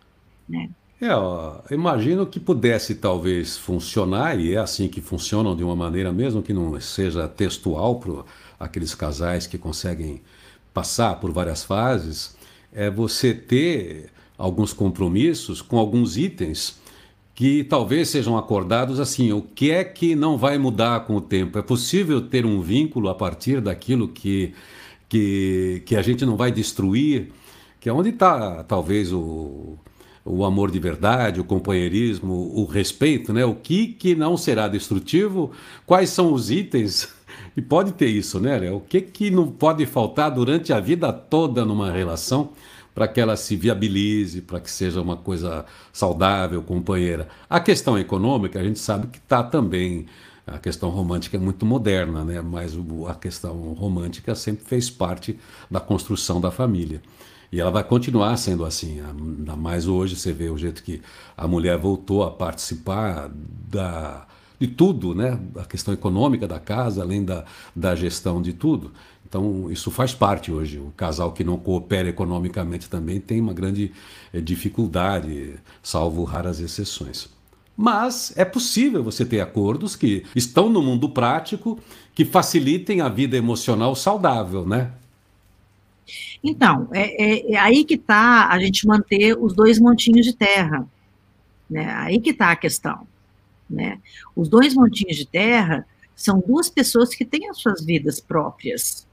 Né? 0.49 0.69
É, 0.99 1.15
ó, 1.15 1.61
imagino 1.71 2.27
que 2.27 2.39
pudesse 2.39 2.95
talvez 2.95 3.57
funcionar, 3.57 4.39
e 4.39 4.53
é 4.53 4.57
assim 4.57 4.87
que 4.87 5.01
funcionam 5.01 5.55
de 5.55 5.63
uma 5.63 5.75
maneira 5.75 6.11
mesmo 6.11 6.43
que 6.43 6.53
não 6.53 6.79
seja 6.79 7.27
textual 7.27 7.99
para 7.99 8.23
aqueles 8.59 8.93
casais 8.93 9.47
que 9.47 9.57
conseguem 9.57 10.21
passar 10.71 11.19
por 11.19 11.31
várias 11.31 11.63
fases, 11.63 12.35
é 12.71 12.89
você 12.89 13.33
ter 13.33 14.11
alguns 14.41 14.73
compromissos 14.73 15.61
com 15.61 15.77
alguns 15.77 16.17
itens 16.17 16.79
que 17.35 17.63
talvez 17.63 18.09
sejam 18.09 18.37
acordados 18.37 18.99
assim, 18.99 19.31
o 19.31 19.41
que 19.41 19.71
é 19.71 19.83
que 19.83 20.15
não 20.15 20.37
vai 20.37 20.57
mudar 20.57 21.01
com 21.05 21.15
o 21.15 21.21
tempo? 21.21 21.57
É 21.57 21.61
possível 21.61 22.21
ter 22.21 22.45
um 22.45 22.59
vínculo 22.59 23.07
a 23.07 23.15
partir 23.15 23.61
daquilo 23.61 24.07
que, 24.07 24.53
que, 25.07 25.81
que 25.85 25.95
a 25.95 26.01
gente 26.01 26.25
não 26.25 26.35
vai 26.35 26.51
destruir, 26.51 27.31
que 27.79 27.87
é 27.87 27.93
onde 27.93 28.09
está 28.09 28.63
talvez 28.63 29.13
o 29.13 29.77
o 30.23 30.45
amor 30.45 30.69
de 30.69 30.77
verdade, 30.79 31.41
o 31.41 31.43
companheirismo, 31.43 32.51
o 32.53 32.65
respeito, 32.65 33.33
né? 33.33 33.43
O 33.43 33.55
que 33.55 33.87
que 33.87 34.15
não 34.15 34.37
será 34.37 34.67
destrutivo? 34.67 35.51
Quais 35.85 36.09
são 36.09 36.33
os 36.33 36.51
itens? 36.51 37.09
E 37.55 37.61
pode 37.61 37.91
ter 37.93 38.07
isso, 38.07 38.39
né? 38.39 38.71
O 38.71 38.79
que 38.79 39.01
que 39.01 39.29
não 39.29 39.45
pode 39.47 39.85
faltar 39.85 40.31
durante 40.31 40.71
a 40.71 40.79
vida 40.79 41.11
toda 41.11 41.65
numa 41.65 41.91
relação 41.91 42.51
para 42.93 43.07
que 43.07 43.19
ela 43.19 43.35
se 43.35 43.55
viabilize, 43.55 44.41
para 44.41 44.59
que 44.59 44.69
seja 44.69 45.01
uma 45.01 45.15
coisa 45.15 45.65
saudável, 45.93 46.61
companheira? 46.61 47.27
A 47.49 47.59
questão 47.59 47.97
econômica, 47.97 48.59
a 48.59 48.63
gente 48.63 48.79
sabe 48.79 49.07
que 49.07 49.17
está 49.17 49.41
também 49.43 50.07
a 50.45 50.57
questão 50.57 50.89
romântica 50.89 51.37
é 51.37 51.39
muito 51.39 51.65
moderna, 51.65 52.25
né? 52.25 52.41
mas 52.41 52.73
a 53.07 53.13
questão 53.13 53.73
romântica 53.73 54.35
sempre 54.35 54.65
fez 54.65 54.89
parte 54.89 55.39
da 55.69 55.79
construção 55.79 56.41
da 56.41 56.51
família. 56.51 57.01
E 57.51 57.59
ela 57.59 57.69
vai 57.69 57.83
continuar 57.83 58.35
sendo 58.37 58.65
assim. 58.65 59.01
Ainda 59.01 59.55
mais 59.55 59.87
hoje 59.87 60.15
você 60.15 60.31
vê 60.31 60.49
o 60.49 60.57
jeito 60.57 60.83
que 60.83 61.01
a 61.37 61.47
mulher 61.47 61.77
voltou 61.77 62.23
a 62.23 62.31
participar 62.31 63.29
da, 63.69 64.25
de 64.59 64.67
tudo, 64.67 65.13
né? 65.13 65.37
A 65.57 65.65
questão 65.65 65.93
econômica 65.93 66.47
da 66.47 66.59
casa, 66.59 67.01
além 67.01 67.25
da, 67.25 67.43
da 67.75 67.93
gestão 67.93 68.41
de 68.41 68.53
tudo. 68.53 68.93
Então, 69.31 69.71
isso 69.71 69.89
faz 69.89 70.13
parte 70.13 70.51
hoje. 70.51 70.77
O 70.77 70.91
casal 70.91 71.31
que 71.31 71.41
não 71.41 71.57
coopera 71.57 72.09
economicamente 72.09 72.89
também 72.89 73.17
tem 73.17 73.39
uma 73.39 73.53
grande 73.53 73.93
eh, 74.33 74.41
dificuldade, 74.41 75.55
salvo 75.81 76.25
raras 76.25 76.59
exceções. 76.59 77.29
Mas 77.77 78.33
é 78.35 78.43
possível 78.43 79.01
você 79.01 79.25
ter 79.25 79.39
acordos 79.39 79.95
que 79.95 80.25
estão 80.35 80.69
no 80.69 80.81
mundo 80.81 81.07
prático, 81.07 81.79
que 82.13 82.25
facilitem 82.25 82.99
a 82.99 83.07
vida 83.07 83.37
emocional 83.37 83.95
saudável, 83.95 84.67
né? 84.67 84.91
Então, 86.43 86.89
é, 86.91 87.23
é, 87.23 87.53
é 87.53 87.57
aí 87.57 87.85
que 87.85 87.93
está 87.93 88.49
a 88.49 88.59
gente 88.59 88.85
manter 88.85 89.37
os 89.37 89.53
dois 89.53 89.79
montinhos 89.79 90.25
de 90.25 90.35
terra. 90.35 90.85
Né? 91.69 91.89
Aí 91.89 92.19
que 92.19 92.31
está 92.31 92.51
a 92.51 92.55
questão. 92.57 93.07
Né? 93.69 93.97
Os 94.35 94.49
dois 94.49 94.73
montinhos 94.73 95.15
de 95.15 95.25
terra 95.25 95.87
são 96.13 96.43
duas 96.45 96.69
pessoas 96.69 97.15
que 97.15 97.23
têm 97.23 97.49
as 97.49 97.59
suas 97.59 97.81
vidas 97.85 98.19
próprias. 98.19 99.09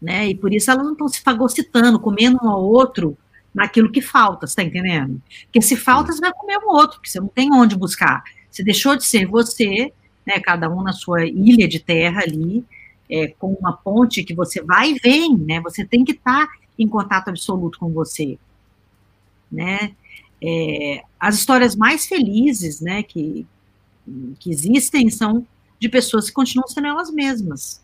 Né? 0.00 0.28
E 0.28 0.34
por 0.34 0.52
isso 0.52 0.70
elas 0.70 0.84
não 0.84 0.92
estão 0.92 1.08
se 1.08 1.20
fagocitando, 1.20 1.98
comendo 1.98 2.38
um 2.42 2.48
ao 2.48 2.62
outro 2.62 3.16
naquilo 3.54 3.90
que 3.90 4.02
falta, 4.02 4.46
você 4.46 4.52
está 4.52 4.62
entendendo? 4.62 5.20
Porque 5.44 5.62
se 5.62 5.76
falta, 5.76 6.12
você 6.12 6.20
vai 6.20 6.30
comer 6.32 6.58
o 6.58 6.68
outro, 6.68 6.98
porque 6.98 7.08
você 7.08 7.18
não 7.18 7.28
tem 7.28 7.50
onde 7.54 7.74
buscar. 7.74 8.22
Você 8.50 8.62
deixou 8.62 8.96
de 8.96 9.06
ser 9.06 9.26
você, 9.26 9.90
né, 10.26 10.38
cada 10.40 10.68
um 10.68 10.82
na 10.82 10.92
sua 10.92 11.24
ilha 11.24 11.66
de 11.66 11.80
terra 11.80 12.20
ali, 12.20 12.62
é, 13.10 13.28
com 13.28 13.54
uma 13.54 13.72
ponte 13.72 14.24
que 14.24 14.34
você 14.34 14.62
vai 14.62 14.92
e 14.92 14.98
vem, 14.98 15.34
né? 15.38 15.60
Você 15.62 15.86
tem 15.86 16.04
que 16.04 16.12
estar 16.12 16.46
tá 16.46 16.52
em 16.78 16.86
contato 16.86 17.28
absoluto 17.28 17.78
com 17.78 17.90
você, 17.90 18.38
né? 19.50 19.92
É, 20.42 21.02
as 21.18 21.36
histórias 21.36 21.74
mais 21.74 22.06
felizes, 22.06 22.82
né, 22.82 23.02
que, 23.02 23.46
que 24.38 24.50
existem 24.50 25.08
são 25.08 25.46
de 25.80 25.88
pessoas 25.88 26.26
que 26.26 26.32
continuam 26.32 26.68
sendo 26.68 26.88
elas 26.88 27.10
mesmas. 27.10 27.82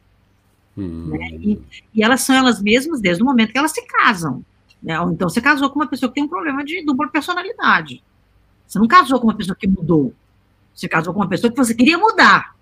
Hum. 0.76 1.08
Né? 1.08 1.28
E, 1.32 1.62
e, 1.94 2.02
elas 2.02 2.22
são 2.22 2.34
elas 2.34 2.62
mesmas 2.62 3.00
desde 3.00 3.22
o 3.22 3.26
momento 3.26 3.52
que 3.52 3.58
elas 3.58 3.72
se 3.72 3.82
casam. 3.86 4.44
Né? 4.82 4.98
Ou 5.00 5.12
então 5.12 5.28
você 5.28 5.40
casou 5.40 5.70
com 5.70 5.78
uma 5.78 5.86
pessoa 5.86 6.08
que 6.08 6.14
tem 6.14 6.24
um 6.24 6.28
problema 6.28 6.64
de 6.64 6.84
dupla 6.84 7.08
personalidade. 7.08 8.02
Você 8.66 8.78
não 8.78 8.88
casou 8.88 9.20
com 9.20 9.26
uma 9.26 9.36
pessoa 9.36 9.56
que 9.56 9.68
mudou. 9.68 10.14
Você 10.74 10.88
casou 10.88 11.12
com 11.12 11.20
uma 11.20 11.28
pessoa 11.28 11.50
que 11.50 11.56
você 11.56 11.74
queria 11.74 11.98
mudar. 11.98 12.56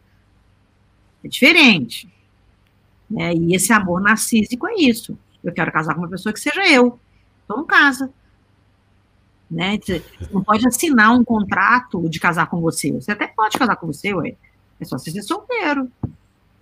É 1.22 1.28
diferente. 1.28 2.12
Né? 3.08 3.34
E 3.34 3.54
esse 3.54 3.72
amor 3.72 4.00
narcísico 4.00 4.66
é 4.66 4.74
isso. 4.74 5.16
Eu 5.42 5.52
quero 5.52 5.72
casar 5.72 5.94
com 5.94 6.00
uma 6.00 6.08
pessoa 6.08 6.32
que 6.32 6.40
seja 6.40 6.68
eu. 6.68 6.98
Então 7.44 7.58
não 7.58 7.64
casa. 7.64 8.12
Né? 9.50 9.78
Você 9.78 10.04
não 10.32 10.42
pode 10.42 10.66
assinar 10.66 11.12
um 11.12 11.24
contrato 11.24 12.08
de 12.08 12.20
casar 12.20 12.46
com 12.48 12.60
você. 12.60 12.92
Você 12.92 13.12
até 13.12 13.26
pode 13.26 13.58
casar 13.58 13.76
com 13.76 13.86
você, 13.86 14.12
ué. 14.14 14.36
É 14.80 14.84
só 14.84 14.98
você 14.98 15.10
ser 15.10 15.22
solteiro. 15.22 15.90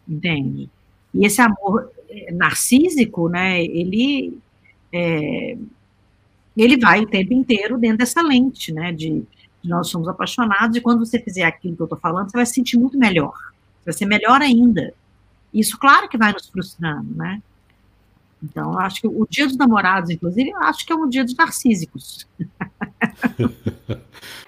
Entende? 0.07 0.71
E 1.15 1.25
esse 1.25 1.41
amor 1.41 1.91
é, 2.09 2.33
narcísico, 2.33 3.29
né, 3.29 3.63
ele, 3.63 4.39
é, 4.93 5.57
ele 6.57 6.79
vai 6.79 7.01
o 7.01 7.07
tempo 7.07 7.33
inteiro 7.33 7.79
dentro 7.79 7.99
dessa 7.99 8.23
lente, 8.23 8.73
né, 8.73 8.93
de, 8.93 9.25
de, 9.63 9.69
nós 9.69 9.89
somos 9.89 10.09
apaixonados, 10.09 10.77
e 10.77 10.81
quando 10.81 11.05
você 11.05 11.19
fizer 11.19 11.45
aquilo 11.45 11.77
que 11.77 11.83
eu 11.83 11.87
estou 11.87 11.99
falando, 11.99 12.31
você 12.31 12.37
vai 12.37 12.47
se 12.47 12.55
sentir 12.55 12.79
muito 12.79 12.99
melhor. 12.99 13.35
Você 13.81 13.85
vai 13.87 13.95
ser 13.95 14.07
melhor 14.07 14.41
ainda. 14.41 14.93
Isso, 15.53 15.79
claro 15.79 16.09
que 16.09 16.19
vai 16.19 16.33
nos 16.33 16.49
frustrando, 16.49 17.15
né? 17.15 17.43
Então, 18.43 18.73
eu 18.73 18.79
acho 18.79 19.01
que 19.01 19.09
o 19.09 19.27
dia 19.29 19.47
dos 19.47 19.57
namorados, 19.57 20.11
inclusive, 20.11 20.51
eu 20.51 20.59
acho 20.59 20.87
que 20.87 20.93
é 20.93 20.97
um 20.97 21.09
dia 21.09 21.25
dos 21.25 21.35
narcísicos. 21.35 22.27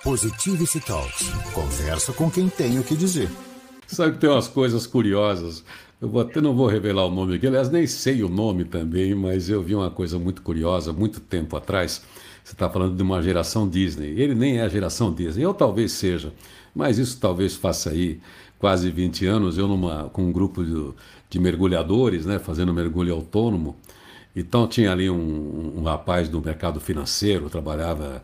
Positivity 0.04 0.80
Talks. 0.80 1.30
Conversa 1.52 2.12
com 2.12 2.30
quem 2.30 2.50
tem 2.50 2.78
o 2.78 2.84
que 2.84 2.94
dizer. 2.94 3.30
Sabe 3.86 4.12
que 4.12 4.18
tem 4.18 4.28
umas 4.28 4.48
coisas 4.48 4.86
curiosas. 4.86 5.64
Eu 6.00 6.08
vou, 6.08 6.20
até 6.20 6.40
não 6.40 6.54
vou 6.54 6.66
revelar 6.66 7.06
o 7.06 7.10
nome 7.10 7.36
aqui, 7.36 7.46
aliás, 7.46 7.70
nem 7.70 7.86
sei 7.86 8.22
o 8.22 8.28
nome 8.28 8.66
também, 8.66 9.14
mas 9.14 9.48
eu 9.48 9.62
vi 9.62 9.74
uma 9.74 9.90
coisa 9.90 10.18
muito 10.18 10.42
curiosa 10.42 10.92
muito 10.92 11.20
tempo 11.20 11.56
atrás. 11.56 12.02
Você 12.44 12.52
está 12.52 12.68
falando 12.68 12.94
de 12.94 13.02
uma 13.02 13.22
geração 13.22 13.66
Disney. 13.68 14.20
Ele 14.20 14.34
nem 14.34 14.58
é 14.58 14.62
a 14.62 14.68
geração 14.68 15.10
Disney, 15.12 15.42
eu 15.42 15.54
talvez 15.54 15.92
seja, 15.92 16.34
mas 16.74 16.98
isso 16.98 17.18
talvez 17.18 17.56
faça 17.56 17.88
aí 17.90 18.20
quase 18.58 18.90
20 18.90 19.24
anos, 19.26 19.56
eu 19.56 19.66
numa, 19.66 20.10
com 20.10 20.26
um 20.26 20.32
grupo 20.32 20.62
de, 20.62 20.92
de 21.30 21.38
mergulhadores, 21.38 22.26
né, 22.26 22.38
fazendo 22.38 22.74
mergulho 22.74 23.14
autônomo. 23.14 23.76
Então 24.36 24.68
tinha 24.68 24.92
ali 24.92 25.08
um, 25.08 25.78
um 25.78 25.82
rapaz 25.82 26.28
do 26.28 26.42
mercado 26.42 26.78
financeiro, 26.78 27.48
trabalhava 27.48 28.22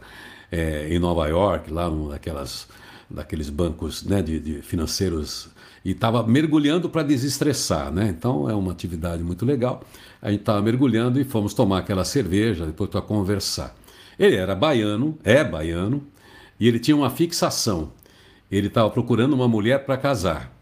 é, 0.50 0.94
em 0.94 0.98
Nova 0.98 1.26
York, 1.26 1.72
lá 1.72 1.88
num 1.88 2.10
daquelas, 2.10 2.68
daqueles 3.08 3.48
bancos 3.48 4.04
né, 4.04 4.20
de, 4.20 4.38
de 4.38 4.60
financeiros, 4.60 5.48
e 5.82 5.92
estava 5.92 6.22
mergulhando 6.22 6.90
para 6.90 7.02
desestressar. 7.02 7.90
Né? 7.90 8.08
Então 8.08 8.48
é 8.48 8.54
uma 8.54 8.72
atividade 8.72 9.22
muito 9.22 9.46
legal. 9.46 9.82
A 10.20 10.30
gente 10.30 10.40
estava 10.40 10.60
mergulhando 10.60 11.18
e 11.18 11.24
fomos 11.24 11.54
tomar 11.54 11.78
aquela 11.78 12.04
cerveja, 12.04 12.66
depois 12.66 12.90
para 12.90 13.00
conversar. 13.00 13.74
Ele 14.18 14.36
era 14.36 14.54
baiano, 14.54 15.18
é 15.24 15.42
baiano, 15.42 16.06
e 16.60 16.68
ele 16.68 16.78
tinha 16.78 16.96
uma 16.96 17.08
fixação. 17.08 17.90
Ele 18.50 18.66
estava 18.66 18.90
procurando 18.90 19.32
uma 19.32 19.48
mulher 19.48 19.86
para 19.86 19.96
casar. 19.96 20.52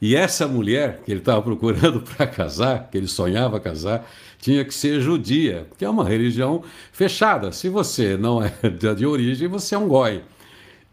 E 0.00 0.14
essa 0.14 0.46
mulher 0.46 1.02
que 1.04 1.10
ele 1.10 1.18
estava 1.18 1.42
procurando 1.42 2.00
para 2.16 2.26
casar, 2.26 2.88
que 2.88 2.96
ele 2.96 3.08
sonhava 3.08 3.58
casar, 3.58 4.08
tinha 4.38 4.64
que 4.64 4.72
ser 4.72 5.00
judia, 5.00 5.66
que 5.76 5.84
é 5.84 5.90
uma 5.90 6.04
religião 6.04 6.62
fechada. 6.92 7.52
Se 7.52 7.68
você 7.68 8.16
não 8.16 8.42
é 8.42 8.52
de 8.96 9.06
origem, 9.06 9.48
você 9.48 9.74
é 9.74 9.78
um 9.78 9.88
goi. 9.88 10.22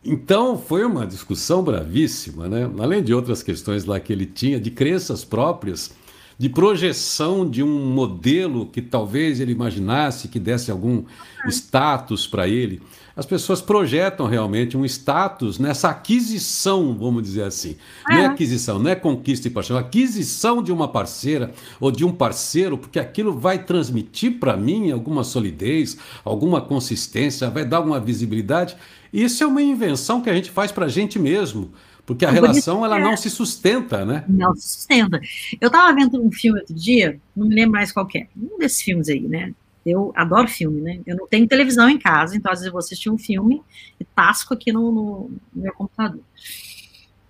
Então 0.03 0.57
foi 0.57 0.85
uma 0.85 1.05
discussão 1.05 1.63
bravíssima, 1.63 2.47
né? 2.47 2.69
além 2.79 3.01
de 3.01 3.13
outras 3.13 3.41
questões 3.41 3.85
lá 3.85 3.99
que 3.99 4.13
ele 4.13 4.25
tinha, 4.25 4.59
de 4.59 4.69
crenças 4.69 5.25
próprias 5.25 5.91
de 6.37 6.49
projeção 6.49 7.49
de 7.49 7.63
um 7.63 7.87
modelo 7.87 8.65
que 8.65 8.81
talvez 8.81 9.39
ele 9.39 9.51
imaginasse 9.51 10.27
que 10.27 10.39
desse 10.39 10.69
algum 10.69 11.03
status 11.47 12.27
para 12.27 12.47
ele. 12.47 12.81
As 13.15 13.25
pessoas 13.25 13.61
projetam 13.61 14.27
realmente 14.27 14.75
um 14.75 14.83
status 14.83 15.57
nessa 15.57 15.89
aquisição, 15.89 16.93
vamos 16.93 17.23
dizer 17.23 17.43
assim. 17.43 17.77
Não 18.09 18.17
é 18.17 18.25
aquisição, 18.25 18.77
não 18.77 18.91
é 18.91 18.95
conquista 18.95 19.47
e 19.47 19.51
paixão, 19.51 19.77
é 19.77 19.79
aquisição 19.79 20.61
de 20.61 20.69
uma 20.69 20.89
parceira 20.89 21.53
ou 21.79 21.91
de 21.91 22.03
um 22.03 22.11
parceiro, 22.11 22.77
porque 22.77 22.99
aquilo 22.99 23.31
vai 23.31 23.63
transmitir 23.63 24.37
para 24.37 24.57
mim 24.57 24.91
alguma 24.91 25.23
solidez, 25.23 25.97
alguma 26.25 26.59
consistência, 26.59 27.49
vai 27.49 27.63
dar 27.63 27.79
uma 27.79 28.01
visibilidade. 28.01 28.75
Isso 29.13 29.41
é 29.41 29.47
uma 29.47 29.61
invenção 29.61 30.19
que 30.19 30.29
a 30.29 30.33
gente 30.33 30.51
faz 30.51 30.73
para 30.73 30.87
a 30.87 30.89
gente 30.89 31.17
mesmo. 31.17 31.71
Porque 32.05 32.25
a 32.25 32.29
relação 32.29 32.85
ela 32.85 32.99
não 32.99 33.17
se 33.17 33.29
sustenta, 33.29 34.05
né? 34.05 34.23
Não 34.27 34.55
se 34.55 34.67
sustenta. 34.69 35.19
Eu 35.59 35.67
estava 35.67 35.93
vendo 35.93 36.23
um 36.23 36.31
filme 36.31 36.59
outro 36.59 36.75
dia, 36.75 37.19
não 37.35 37.47
me 37.47 37.55
lembro 37.55 37.71
mais 37.71 37.91
qual 37.91 38.07
é, 38.15 38.27
um 38.37 38.59
desses 38.59 38.81
filmes 38.81 39.09
aí, 39.09 39.21
né? 39.21 39.53
Eu 39.83 40.11
adoro 40.15 40.47
filme, 40.47 40.81
né? 40.81 40.99
Eu 41.05 41.15
não 41.15 41.27
tenho 41.27 41.47
televisão 41.47 41.89
em 41.89 41.97
casa, 41.97 42.35
então 42.35 42.51
às 42.51 42.59
vezes 42.59 42.67
eu 42.67 42.71
vou 42.71 42.79
assistir 42.79 43.09
um 43.09 43.17
filme 43.17 43.61
e 43.99 44.05
tasco 44.05 44.53
aqui 44.53 44.71
no, 44.71 44.91
no, 44.91 45.31
no 45.53 45.61
meu 45.63 45.73
computador. 45.73 46.21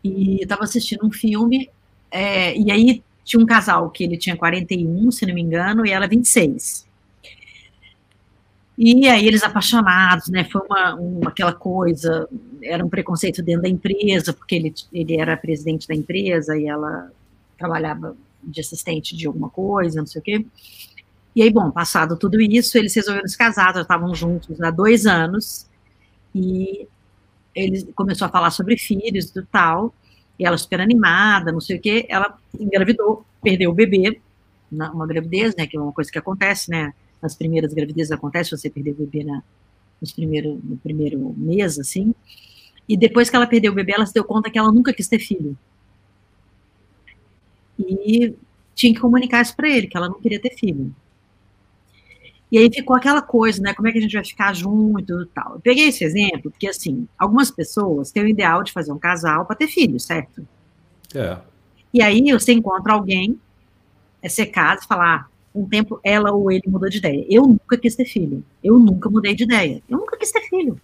E 0.04 0.42
estava 0.42 0.64
assistindo 0.64 1.06
um 1.06 1.12
filme, 1.12 1.70
é, 2.12 2.58
e 2.58 2.70
aí 2.70 3.04
tinha 3.24 3.42
um 3.42 3.46
casal 3.46 3.90
que 3.90 4.04
ele 4.04 4.18
tinha 4.18 4.36
41, 4.36 5.12
se 5.12 5.26
não 5.26 5.34
me 5.34 5.42
engano, 5.42 5.86
e 5.86 5.92
ela 5.92 6.08
26. 6.08 6.86
E 8.78 9.08
aí 9.08 9.26
eles 9.26 9.44
apaixonados, 9.44 10.28
né? 10.28 10.44
Foi 10.44 10.62
uma, 10.70 10.96
uma, 10.96 11.30
aquela 11.30 11.54
coisa, 11.54 12.28
era 12.62 12.86
um 12.86 12.90
preconceito 12.90 13.42
dentro 13.42 13.64
da 13.64 13.70
empresa, 13.70 14.34
porque 14.34 14.56
ele, 14.56 14.74
ele 14.92 15.20
era 15.20 15.38
presidente 15.38 15.88
da 15.88 15.96
empresa 15.96 16.58
e 16.58 16.68
ela 16.68 17.10
trabalhava 17.58 18.18
de 18.44 18.60
assistente 18.60 19.16
de 19.16 19.28
alguma 19.28 19.50
coisa, 19.50 20.00
não 20.00 20.08
sei 20.08 20.22
o 20.22 20.24
quê. 20.24 20.46
E 21.36 21.42
aí, 21.42 21.50
bom, 21.52 21.72
passado 21.72 22.18
tudo 22.18 22.40
isso, 22.42 22.78
eles 22.78 22.94
resolveram 22.96 23.28
se 23.28 23.38
casar, 23.38 23.74
já 23.74 23.82
estavam 23.82 24.14
juntos 24.16 24.62
há 24.62 24.72
dois 24.72 25.06
anos, 25.06 25.68
e 26.34 26.88
ele 27.54 27.84
começou 27.94 28.26
a 28.26 28.30
falar 28.30 28.52
sobre 28.52 28.78
filhos 28.78 29.36
e 29.36 29.42
tal, 29.44 29.94
e 30.38 30.46
ela 30.46 30.58
super 30.58 30.82
animada, 30.82 31.52
não 31.52 31.62
sei 31.62 31.78
o 31.78 31.82
quê, 31.82 32.06
ela 32.10 32.38
engravidou, 32.60 33.26
perdeu 33.42 33.72
o 33.72 33.74
bebê, 33.74 34.20
uma 34.72 35.08
gravidez, 35.08 35.56
né, 35.56 35.66
que 35.68 35.78
é 35.78 35.80
uma 35.80 35.94
coisa 35.94 36.12
que 36.12 36.18
acontece, 36.18 36.70
né, 36.70 36.94
nas 37.22 37.36
primeiras 37.36 37.74
gravidezes 37.74 38.12
acontece, 38.12 38.52
você 38.52 38.70
perder 38.70 38.92
o 38.92 38.96
bebê 38.96 39.24
na, 39.24 39.44
nos 40.02 40.12
primeiro, 40.12 40.60
no 40.64 40.78
primeiro 40.78 41.34
mês, 41.38 41.80
assim. 41.80 42.14
E 42.88 42.96
depois 42.96 43.30
que 43.30 43.36
ela 43.36 43.48
perdeu 43.48 43.72
o 43.72 43.76
bebê, 43.76 43.94
ela 43.94 44.06
se 44.06 44.14
deu 44.14 44.24
conta 44.24 44.50
que 44.50 44.58
ela 44.58 44.72
nunca 44.72 44.94
quis 44.94 45.08
ter 45.08 45.20
filho. 45.20 45.58
E 47.80 48.34
tinha 48.74 48.94
que 48.94 49.00
comunicar 49.00 49.42
isso 49.42 49.56
para 49.56 49.70
ele, 49.70 49.88
que 49.88 49.98
ela 49.98 50.08
não 50.08 50.20
queria 50.20 50.40
ter 50.40 50.52
filho. 50.52 50.94
E 52.52 52.58
aí 52.58 52.70
ficou 52.72 52.96
aquela 52.96 53.22
coisa, 53.22 53.62
né? 53.62 53.74
Como 53.74 53.88
é 53.88 53.92
que 53.92 53.98
a 53.98 54.02
gente 54.02 54.14
vai 54.14 54.24
ficar 54.24 54.54
junto 54.54 55.22
e 55.22 55.26
tal. 55.28 55.56
Eu 55.56 55.60
peguei 55.60 55.88
esse 55.88 56.04
exemplo 56.04 56.52
porque, 56.52 56.68
assim, 56.68 57.08
algumas 57.18 57.50
pessoas 57.50 58.12
têm 58.12 58.24
o 58.24 58.28
ideal 58.28 58.64
de 58.64 58.72
fazer 58.72 58.92
um 58.92 59.00
casal 59.00 59.46
para 59.46 59.56
ter 59.56 59.68
filho, 59.68 60.00
certo? 60.00 60.48
É. 61.14 61.38
E 61.94 62.02
aí 62.02 62.32
você 62.32 62.54
encontra 62.54 62.94
alguém, 62.94 63.40
é, 64.22 64.30
você 64.30 64.46
casa 64.46 64.82
e 64.84 64.88
fala, 64.88 65.16
ah, 65.16 65.26
um 65.56 65.68
tempo 65.68 66.00
ela 66.04 66.32
ou 66.32 66.52
ele 66.52 66.64
mudou 66.68 66.90
de 66.90 66.98
ideia. 66.98 67.26
Eu 67.30 67.48
nunca 67.48 67.78
quis 67.78 67.96
ter 67.96 68.06
filho. 68.06 68.44
Eu 68.64 68.78
nunca 68.78 69.10
mudei 69.10 69.34
de 69.34 69.44
ideia. 69.44 69.82
Eu 69.90 69.98
nunca 69.98 70.18
quis 70.18 70.32
ter 70.32 70.42
filho. 70.42 70.80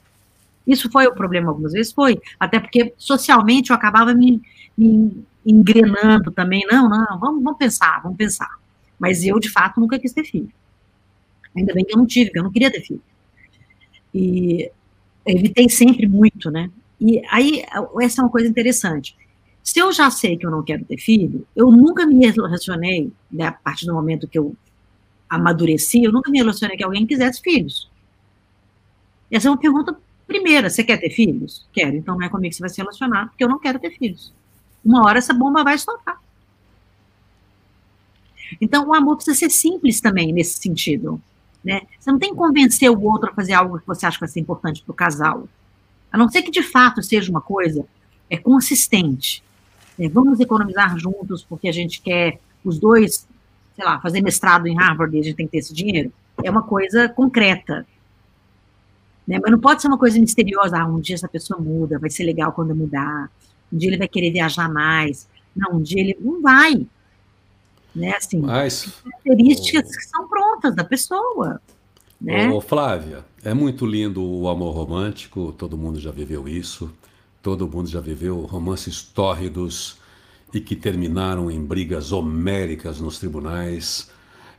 Isso 0.65 0.89
foi 0.89 1.05
o 1.07 1.13
problema 1.13 1.49
algumas 1.49 1.73
vezes? 1.73 1.91
Foi. 1.91 2.19
Até 2.39 2.59
porque 2.59 2.93
socialmente 2.97 3.71
eu 3.71 3.75
acabava 3.75 4.13
me, 4.13 4.41
me 4.77 5.25
engrenando 5.45 6.31
também. 6.31 6.65
Não, 6.71 6.87
não, 6.87 7.19
vamos, 7.19 7.43
vamos 7.43 7.57
pensar, 7.57 8.01
vamos 8.01 8.17
pensar. 8.17 8.49
Mas 8.97 9.25
eu, 9.25 9.39
de 9.39 9.49
fato, 9.49 9.79
nunca 9.79 9.99
quis 9.99 10.13
ter 10.13 10.23
filho. 10.23 10.51
Ainda 11.55 11.73
bem 11.73 11.83
que 11.83 11.93
eu 11.93 11.97
não 11.97 12.05
tive, 12.05 12.27
porque 12.27 12.39
eu 12.39 12.43
não 12.43 12.51
queria 12.51 12.71
ter 12.71 12.81
filho. 12.81 13.01
E 14.13 14.71
evitei 15.25 15.67
sempre 15.69 16.07
muito, 16.07 16.49
né? 16.49 16.69
E 16.99 17.21
aí, 17.29 17.63
essa 18.01 18.21
é 18.21 18.23
uma 18.23 18.31
coisa 18.31 18.47
interessante. 18.47 19.15
Se 19.63 19.79
eu 19.79 19.91
já 19.91 20.09
sei 20.09 20.37
que 20.37 20.45
eu 20.45 20.51
não 20.51 20.63
quero 20.63 20.83
ter 20.85 20.97
filho, 20.97 21.45
eu 21.55 21.71
nunca 21.71 22.05
me 22.05 22.25
relacionei, 22.29 23.11
né, 23.31 23.45
a 23.45 23.51
partir 23.51 23.85
do 23.85 23.93
momento 23.93 24.27
que 24.27 24.37
eu 24.37 24.55
amadureci, 25.29 26.03
eu 26.03 26.11
nunca 26.11 26.31
me 26.31 26.39
relacionei 26.39 26.75
que 26.75 26.83
alguém 26.83 27.05
quisesse 27.05 27.41
filhos. 27.41 27.89
Essa 29.29 29.47
é 29.47 29.51
uma 29.51 29.57
pergunta 29.57 29.95
primeira. 30.27 30.69
Você 30.69 30.83
quer 30.83 30.97
ter 30.97 31.09
filhos? 31.09 31.65
Quero. 31.71 31.95
Então 31.95 32.17
não 32.17 32.25
é 32.25 32.29
comigo 32.29 32.49
que 32.49 32.55
você 32.55 32.63
vai 32.63 32.69
se 32.69 32.77
relacionar, 32.77 33.27
porque 33.27 33.43
eu 33.43 33.49
não 33.49 33.59
quero 33.59 33.79
ter 33.79 33.91
filhos. 33.91 34.33
Uma 34.83 35.05
hora 35.05 35.19
essa 35.19 35.33
bomba 35.33 35.63
vai 35.63 35.75
estourar. 35.75 36.19
Então 38.59 38.87
o 38.87 38.93
amor 38.93 39.15
precisa 39.15 39.37
ser 39.37 39.49
simples 39.49 40.01
também 40.01 40.33
nesse 40.33 40.57
sentido. 40.57 41.21
Né? 41.63 41.81
Você 41.99 42.11
não 42.11 42.19
tem 42.19 42.31
que 42.31 42.35
convencer 42.35 42.89
o 42.89 43.01
outro 43.03 43.29
a 43.29 43.33
fazer 43.33 43.53
algo 43.53 43.79
que 43.79 43.87
você 43.87 44.05
acha 44.05 44.17
que 44.17 44.21
vai 44.21 44.29
ser 44.29 44.39
importante 44.39 44.81
para 44.81 44.91
o 44.91 44.95
casal. 44.95 45.47
A 46.11 46.17
não 46.17 46.27
ser 46.27 46.41
que 46.41 46.51
de 46.51 46.63
fato 46.63 47.01
seja 47.01 47.31
uma 47.31 47.41
coisa 47.41 47.85
é 48.29 48.37
consistente 48.37 49.43
é, 50.01 50.09
vamos 50.09 50.39
economizar 50.39 50.97
juntos 50.97 51.45
porque 51.47 51.67
a 51.67 51.71
gente 51.71 52.01
quer 52.01 52.39
os 52.65 52.79
dois, 52.79 53.27
sei 53.75 53.85
lá, 53.85 53.99
fazer 54.01 54.21
mestrado 54.21 54.67
em 54.67 54.75
Harvard 54.75 55.15
e 55.15 55.19
a 55.19 55.23
gente 55.23 55.35
tem 55.35 55.45
que 55.45 55.51
ter 55.51 55.59
esse 55.59 55.73
dinheiro, 55.73 56.11
é 56.43 56.49
uma 56.49 56.63
coisa 56.63 57.07
concreta. 57.07 57.85
Né? 59.27 59.37
Mas 59.39 59.51
não 59.51 59.59
pode 59.59 59.81
ser 59.81 59.87
uma 59.87 59.99
coisa 59.99 60.19
misteriosa, 60.19 60.79
ah, 60.79 60.87
um 60.87 60.99
dia 60.99 61.13
essa 61.13 61.27
pessoa 61.27 61.59
muda, 61.59 61.99
vai 61.99 62.09
ser 62.09 62.23
legal 62.23 62.51
quando 62.51 62.75
mudar, 62.75 63.29
um 63.71 63.77
dia 63.77 63.89
ele 63.89 63.97
vai 63.97 64.07
querer 64.07 64.31
viajar 64.31 64.67
mais, 64.67 65.27
não, 65.55 65.77
um 65.77 65.81
dia 65.81 65.99
ele 65.99 66.17
não 66.19 66.41
vai. 66.41 66.87
Né, 67.93 68.15
assim, 68.15 68.39
Mas, 68.39 69.01
características 69.03 69.95
que 69.95 70.03
são 70.05 70.25
prontas 70.27 70.73
da 70.73 70.83
pessoa. 70.83 71.61
Né? 72.19 72.49
Ô, 72.49 72.61
Flávia, 72.61 73.25
é 73.43 73.53
muito 73.53 73.85
lindo 73.85 74.23
o 74.23 74.47
amor 74.47 74.73
romântico, 74.73 75.51
todo 75.51 75.77
mundo 75.77 75.99
já 75.99 76.09
viveu 76.09 76.47
isso. 76.47 76.89
Todo 77.41 77.67
mundo 77.67 77.89
já 77.89 77.99
viveu 77.99 78.41
romances 78.41 79.01
tórridos 79.01 79.97
e 80.53 80.59
que 80.59 80.75
terminaram 80.75 81.49
em 81.49 81.63
brigas 81.63 82.11
homéricas 82.11 82.99
nos 82.99 83.17
tribunais, 83.17 84.11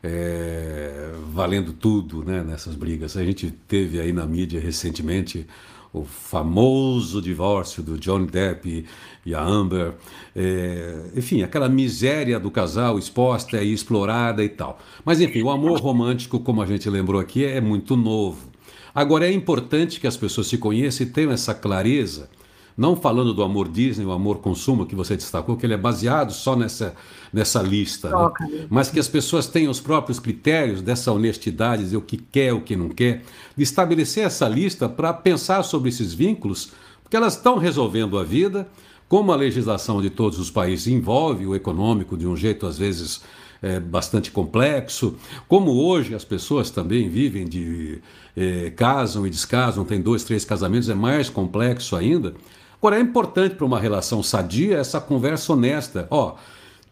é, 0.03 1.13
valendo 1.33 1.73
tudo 1.73 2.25
né, 2.25 2.43
nessas 2.43 2.75
brigas. 2.75 3.17
A 3.17 3.25
gente 3.25 3.53
teve 3.69 4.01
aí 4.01 4.13
na 4.13 4.27
mídia 4.27 4.61
recentemente 4.61 5.47
o 5.93 6.05
famoso 6.05 7.23
divórcio 7.23 7.85
do 7.85 7.97
Johnny 7.99 8.27
Depp 8.27 8.85
e 9.25 9.35
a 9.35 9.45
Amber, 9.45 9.93
é, 10.35 11.11
enfim, 11.15 11.43
aquela 11.43 11.69
miséria 11.69 12.41
do 12.41 12.51
casal 12.51 12.99
exposta 12.99 13.63
e 13.63 13.73
explorada 13.73 14.43
e 14.43 14.49
tal. 14.49 14.81
Mas 15.05 15.21
enfim, 15.21 15.43
o 15.43 15.51
amor 15.51 15.79
romântico, 15.79 16.41
como 16.41 16.63
a 16.63 16.67
gente 16.67 16.91
lembrou 16.91 17.21
aqui, 17.21 17.45
é 17.45 17.61
muito 17.61 17.95
novo. 17.95 18.51
Agora 18.93 19.27
é 19.27 19.33
importante 19.33 20.01
que 20.01 20.07
as 20.07 20.17
pessoas 20.17 20.49
se 20.49 20.59
conheçam 20.59 21.07
e 21.07 21.11
tenham 21.11 21.31
essa 21.31 21.55
clareza 21.55 22.29
Não 22.77 22.97
falando 22.97 23.35
do 23.35 23.43
amor 23.43 23.69
Disney, 23.69 24.05
o 24.05 24.13
amor 24.13 24.39
consumo 24.39 24.87
que 24.87 24.95
você 24.95 25.17
destacou, 25.17 25.57
que 25.57 25.67
ele 25.67 25.75
é 25.75 25.79
baseado 25.79 26.33
só 26.33 26.57
nessa, 26.57 26.95
nessa 27.33 27.63
lista, 27.63 28.09
né? 28.09 28.67
mas 28.71 28.91
que 28.91 28.99
as 28.99 29.09
pessoas 29.09 29.47
tenham 29.47 29.71
os 29.71 29.81
próprios 29.81 30.19
critérios 30.19 30.81
dessa 30.81 31.13
honestidade, 31.13 31.83
dizer 31.83 31.97
o 31.97 32.03
que 32.03 32.17
quer, 32.17 32.53
o 32.53 32.61
que 32.61 32.75
não 32.75 32.89
quer, 32.89 33.23
de 33.57 33.63
estabelecer 33.63 34.25
essa 34.25 34.49
lista 34.49 34.89
para 34.89 35.13
pensar 35.13 35.63
sobre 35.63 35.91
esses 35.91 36.15
vínculos, 36.15 36.73
porque 37.03 37.17
elas 37.17 37.37
estão 37.37 37.59
resolvendo 37.59 38.19
a 38.19 38.25
vida, 38.25 38.67
como 39.09 39.33
a 39.33 39.37
legislação 39.37 40.01
de 40.01 40.09
todos 40.09 40.39
os 40.39 40.51
países 40.51 40.87
envolve 40.87 41.47
o 41.47 41.55
econômico 41.55 42.17
de 42.17 42.27
um 42.27 42.35
jeito 42.35 42.67
às 42.67 42.79
vezes 42.79 43.21
é, 43.63 43.79
bastante 43.79 44.31
complexo, 44.31 45.17
como 45.47 45.71
hoje 45.73 46.15
as 46.15 46.25
pessoas 46.25 46.71
também 46.71 47.09
vivem 47.09 47.47
de 47.47 48.01
é, 48.37 48.71
casam 48.71 49.27
e 49.27 49.31
descasam, 49.31 49.85
tem 49.85 50.01
dois, 50.01 50.25
três 50.25 50.45
casamentos, 50.45 50.89
é 50.89 50.95
mais 50.95 51.31
complexo 51.31 51.95
ainda. 51.95 52.35
Agora, 52.83 52.99
é 52.99 53.01
importante 53.01 53.55
para 53.55 53.65
uma 53.65 53.79
relação 53.79 54.25
sadia 54.25 54.77
essa 54.77 55.01
conversa 55.01 55.53
honesta. 55.53 56.09
Ó, 56.11 56.35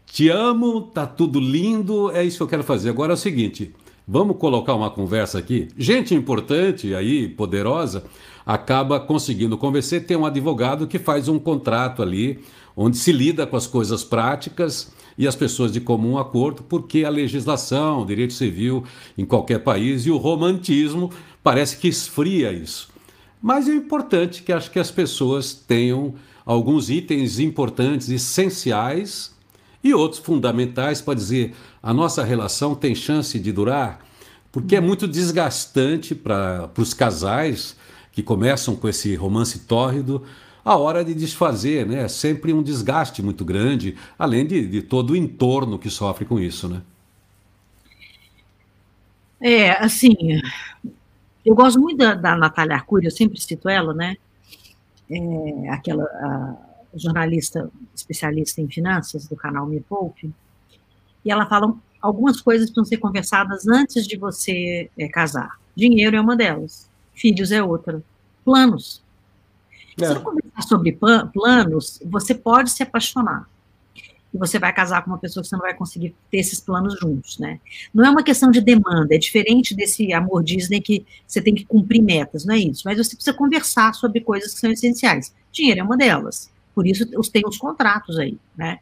te 0.07 0.29
amo, 0.29 0.83
tá 0.83 1.05
tudo 1.05 1.41
lindo, 1.41 2.13
é 2.13 2.23
isso 2.23 2.37
que 2.37 2.43
eu 2.45 2.47
quero 2.47 2.63
fazer. 2.63 2.91
Agora 2.91 3.13
é 3.13 3.15
o 3.15 3.17
seguinte, 3.17 3.75
vamos 4.07 4.37
colocar 4.37 4.77
uma 4.77 4.89
conversa 4.89 5.41
aqui. 5.41 5.67
Gente 5.77 6.15
importante 6.15 6.95
aí, 6.95 7.29
poderosa, 7.29 8.05
acaba 8.47 9.01
conseguindo 9.01 9.59
convencer. 9.59 10.07
Tem 10.07 10.17
um 10.17 10.25
advogado 10.25 10.87
que 10.87 10.97
faz 10.97 11.27
um 11.27 11.41
contrato 11.41 12.05
ali, 12.05 12.39
onde 12.77 12.97
se 12.97 13.11
lida 13.11 13.45
com 13.45 13.57
as 13.57 13.67
coisas 13.67 14.05
práticas 14.05 14.93
e 15.19 15.27
as 15.27 15.35
pessoas 15.35 15.73
de 15.73 15.81
comum 15.81 16.19
acordo, 16.19 16.63
porque 16.63 17.03
a 17.05 17.11
legislação, 17.11 18.03
o 18.03 18.07
direito 18.07 18.33
civil 18.33 18.85
em 19.19 19.25
qualquer 19.25 19.59
país 19.65 20.07
e 20.07 20.11
o 20.13 20.19
romantismo 20.19 21.11
parece 21.43 21.79
que 21.79 21.89
esfria 21.89 22.53
isso. 22.53 22.90
Mas 23.41 23.69
é 23.69 23.75
importante 23.75 24.43
que 24.43 24.53
acho 24.53 24.71
que 24.71 24.79
as 24.79 24.91
pessoas 24.91 25.55
tenham 25.55 26.15
alguns 26.45 26.91
itens 26.91 27.39
importantes, 27.39 28.09
essenciais 28.09 29.35
e 29.83 29.95
outros 29.95 30.21
fundamentais 30.21 31.01
para 31.01 31.15
dizer 31.15 31.55
a 31.83 31.95
nossa 31.95 32.23
relação 32.23 32.75
tem 32.75 32.95
chance 32.95 33.39
de 33.39 33.51
durar, 33.51 34.05
porque 34.53 34.77
é 34.77 34.81
muito 34.81 35.09
desgastante 35.09 36.15
para 36.15 36.71
os 36.77 36.93
casais 36.93 37.77
que 38.13 38.23
começam 38.23 38.77
com 38.77 38.89
esse 38.89 39.15
romance 39.15 39.61
tórrido 39.61 40.23
a 40.65 40.77
hora 40.77 41.05
de 41.05 41.15
desfazer, 41.15 41.87
né? 41.87 42.03
É 42.03 42.09
sempre 42.09 42.53
um 42.53 42.63
desgaste 42.63 43.23
muito 43.23 43.45
grande, 43.45 43.97
além 44.19 44.47
de, 44.47 44.67
de 44.67 44.83
todo 44.83 45.13
o 45.13 45.17
entorno 45.17 45.79
que 45.79 45.89
sofre 45.89 46.25
com 46.25 46.39
isso, 46.39 46.69
né? 46.69 46.83
É, 49.41 49.71
assim, 49.83 50.15
eu 51.45 51.55
gosto 51.55 51.81
muito 51.81 51.99
da, 51.99 52.15
da 52.15 52.37
Natália 52.37 52.77
Arcuri, 52.77 53.07
eu 53.07 53.11
sempre 53.11 53.41
cito 53.41 53.69
ela, 53.69 53.95
né? 53.95 54.17
É, 55.11 55.71
aquela 55.71 56.07
jornalista 56.95 57.71
especialista 57.95 58.61
em 58.61 58.69
finanças 58.69 59.27
do 59.27 59.37
canal 59.37 59.67
Me 59.67 59.81
Poupe, 59.81 60.33
e 61.25 61.31
ela 61.31 61.47
fala 61.47 61.75
algumas 62.01 62.41
coisas 62.41 62.71
precisam 62.71 62.85
ser 62.85 62.97
conversadas 62.97 63.67
antes 63.69 64.07
de 64.07 64.17
você 64.17 64.91
é, 64.99 65.09
casar. 65.09 65.59
Dinheiro 65.77 66.17
é 66.17 66.21
uma 66.21 66.37
delas, 66.37 66.89
filhos 67.15 67.53
é 67.53 67.63
outra, 67.63 68.03
planos. 68.45 69.03
É. 70.01 70.07
Se 70.07 70.15
você 70.15 70.21
conversar 70.21 70.63
sobre 70.63 70.99
planos, 71.33 72.01
você 72.05 72.35
pode 72.35 72.71
se 72.71 72.83
apaixonar 72.83 73.49
e 74.33 74.39
você 74.39 74.59
vai 74.59 74.73
casar 74.73 75.03
com 75.03 75.11
uma 75.11 75.19
pessoa 75.19 75.43
que 75.43 75.49
você 75.49 75.57
não 75.57 75.63
vai 75.63 75.75
conseguir 75.75 76.15
ter 76.31 76.39
esses 76.39 76.61
planos 76.61 76.99
juntos, 76.99 77.39
né? 77.39 77.61
Não 77.93 78.05
é 78.05 78.11
uma 78.11 78.23
questão 78.23 78.51
de 78.51 78.61
demanda, 78.61 79.15
é 79.15 79.19
diferente 79.19 79.75
desse 79.75 80.13
amor 80.13 80.43
Disney 80.45 80.81
que 80.81 81.05
você 81.27 81.41
tem 81.41 81.55
que 81.55 81.65
cumprir 81.65 82.01
metas, 82.01 82.45
não 82.45 82.55
é 82.55 82.59
isso? 82.59 82.83
Mas 82.85 82.97
você 82.97 83.17
precisa 83.17 83.37
conversar 83.37 83.93
sobre 83.95 84.21
coisas 84.21 84.55
que 84.55 84.61
são 84.61 84.71
essenciais. 84.71 85.35
Dinheiro 85.53 85.81
é 85.81 85.83
uma 85.83 85.97
delas, 85.97 86.51
por 86.75 86.87
isso 86.87 87.05
tem 87.33 87.43
os 87.47 87.59
contratos 87.59 88.19
aí, 88.19 88.39
né? 88.57 88.79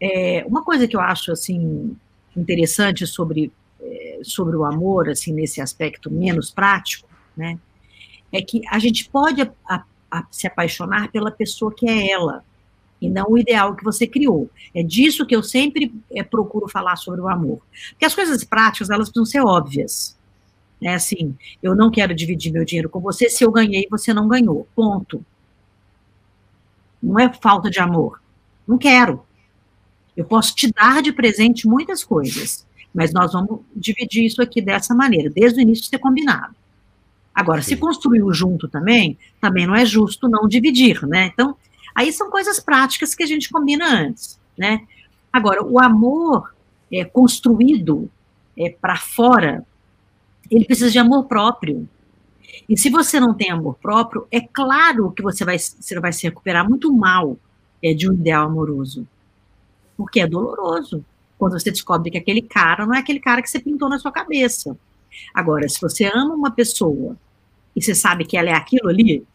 É, 0.00 0.44
uma 0.46 0.62
coisa 0.62 0.88
que 0.88 0.96
eu 0.96 1.00
acho, 1.00 1.30
assim, 1.30 1.96
interessante 2.36 3.06
sobre, 3.06 3.52
é, 3.80 4.20
sobre 4.22 4.56
o 4.56 4.64
amor, 4.64 5.08
assim, 5.08 5.32
nesse 5.32 5.60
aspecto 5.60 6.10
menos 6.10 6.50
prático, 6.50 7.08
né? 7.36 7.58
É 8.32 8.42
que 8.42 8.62
a 8.68 8.80
gente 8.80 9.08
pode 9.08 9.40
a, 9.68 9.84
a 10.10 10.26
se 10.30 10.48
apaixonar 10.48 11.12
pela 11.12 11.30
pessoa 11.30 11.72
que 11.72 11.88
é 11.88 12.10
ela, 12.10 12.44
e 13.04 13.10
não 13.10 13.26
o 13.28 13.38
ideal 13.38 13.76
que 13.76 13.84
você 13.84 14.06
criou. 14.06 14.48
É 14.74 14.82
disso 14.82 15.26
que 15.26 15.36
eu 15.36 15.42
sempre 15.42 15.94
é, 16.10 16.22
procuro 16.22 16.66
falar 16.68 16.96
sobre 16.96 17.20
o 17.20 17.28
amor. 17.28 17.60
Porque 17.90 18.06
as 18.06 18.14
coisas 18.14 18.42
práticas, 18.42 18.88
elas 18.88 19.10
precisam 19.10 19.26
ser 19.26 19.40
óbvias. 19.40 20.16
É 20.82 20.94
assim, 20.94 21.36
eu 21.62 21.74
não 21.74 21.90
quero 21.90 22.14
dividir 22.14 22.50
meu 22.50 22.64
dinheiro 22.64 22.88
com 22.88 23.00
você 23.00 23.28
se 23.28 23.44
eu 23.44 23.52
ganhei 23.52 23.86
você 23.90 24.14
não 24.14 24.26
ganhou. 24.26 24.66
Ponto. 24.74 25.24
Não 27.02 27.18
é 27.18 27.30
falta 27.30 27.70
de 27.70 27.78
amor. 27.78 28.22
Não 28.66 28.78
quero. 28.78 29.22
Eu 30.16 30.24
posso 30.24 30.54
te 30.54 30.72
dar 30.72 31.02
de 31.02 31.12
presente 31.12 31.68
muitas 31.68 32.02
coisas, 32.02 32.66
mas 32.94 33.12
nós 33.12 33.34
vamos 33.34 33.60
dividir 33.76 34.24
isso 34.24 34.40
aqui 34.40 34.62
dessa 34.62 34.94
maneira, 34.94 35.28
desde 35.28 35.58
o 35.58 35.62
início 35.62 35.84
ser 35.84 35.98
combinado. 35.98 36.54
Agora, 37.34 37.60
Sim. 37.60 37.70
se 37.70 37.76
construiu 37.76 38.32
junto 38.32 38.66
também, 38.66 39.18
também 39.40 39.66
não 39.66 39.74
é 39.74 39.84
justo 39.84 40.26
não 40.26 40.48
dividir, 40.48 41.06
né? 41.06 41.26
Então, 41.26 41.56
Aí 41.94 42.12
são 42.12 42.30
coisas 42.30 42.58
práticas 42.58 43.14
que 43.14 43.22
a 43.22 43.26
gente 43.26 43.50
combina 43.50 43.86
antes, 43.86 44.40
né? 44.58 44.86
Agora, 45.32 45.64
o 45.64 45.78
amor 45.78 46.54
é, 46.92 47.04
construído 47.04 48.10
é, 48.58 48.70
para 48.70 48.96
fora, 48.96 49.64
ele 50.50 50.64
precisa 50.64 50.90
de 50.90 50.98
amor 50.98 51.24
próprio. 51.24 51.88
E 52.68 52.78
se 52.78 52.90
você 52.90 53.18
não 53.18 53.34
tem 53.34 53.50
amor 53.50 53.74
próprio, 53.74 54.26
é 54.30 54.40
claro 54.40 55.10
que 55.12 55.22
você 55.22 55.44
vai, 55.44 55.58
você 55.58 55.98
vai 56.00 56.12
se 56.12 56.24
recuperar 56.24 56.68
muito 56.68 56.92
mal 56.92 57.36
é, 57.82 57.92
de 57.92 58.08
um 58.08 58.14
ideal 58.14 58.46
amoroso. 58.46 59.06
Porque 59.96 60.20
é 60.20 60.26
doloroso 60.26 61.04
quando 61.38 61.58
você 61.58 61.70
descobre 61.70 62.10
que 62.10 62.18
aquele 62.18 62.42
cara 62.42 62.86
não 62.86 62.94
é 62.94 62.98
aquele 62.98 63.20
cara 63.20 63.42
que 63.42 63.50
você 63.50 63.58
pintou 63.58 63.88
na 63.88 63.98
sua 63.98 64.12
cabeça. 64.12 64.76
Agora, 65.32 65.68
se 65.68 65.80
você 65.80 66.10
ama 66.12 66.34
uma 66.34 66.50
pessoa 66.50 67.16
e 67.74 67.82
você 67.82 67.94
sabe 67.94 68.24
que 68.24 68.36
ela 68.36 68.50
é 68.50 68.54
aquilo 68.54 68.88
ali, 68.88 69.26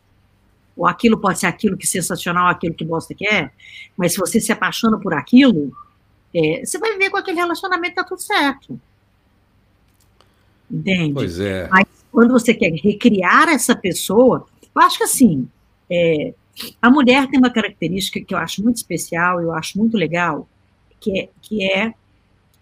ou 0.80 0.88
aquilo 0.88 1.20
pode 1.20 1.40
ser 1.40 1.48
aquilo 1.48 1.76
que 1.76 1.86
é 1.86 1.90
sensacional, 1.90 2.48
aquilo 2.48 2.74
que 2.74 2.86
você 2.86 3.14
quer, 3.14 3.52
mas 3.98 4.14
se 4.14 4.18
você 4.18 4.40
se 4.40 4.50
apaixona 4.52 4.98
por 4.98 5.14
aquilo, 5.14 5.76
é, 6.34 6.64
você 6.66 6.80
vai 6.80 6.98
ver 6.98 7.10
com 7.10 7.18
aquele 7.18 7.38
relacionamento 7.38 7.96
tá 7.96 8.04
tudo 8.06 8.22
certo. 8.22 8.80
Entende? 10.72 11.14
Pois 11.14 11.38
é. 11.38 11.68
Mas 11.70 11.86
quando 12.10 12.32
você 12.32 12.54
quer 12.54 12.72
recriar 12.72 13.50
essa 13.50 13.76
pessoa, 13.76 14.48
eu 14.74 14.82
acho 14.82 14.98
que 14.98 15.04
assim, 15.04 15.50
é, 15.92 16.34
a 16.82 16.90
mulher 16.90 17.28
tem 17.28 17.40
uma 17.40 17.52
característica 17.52 18.22
que 18.22 18.34
eu 18.34 18.38
acho 18.38 18.64
muito 18.64 18.78
especial, 18.78 19.42
eu 19.42 19.54
acho 19.54 19.78
muito 19.78 19.98
legal, 19.98 20.48
que 21.02 21.20
é, 21.20 21.30
que 21.42 21.64
é 21.64 21.94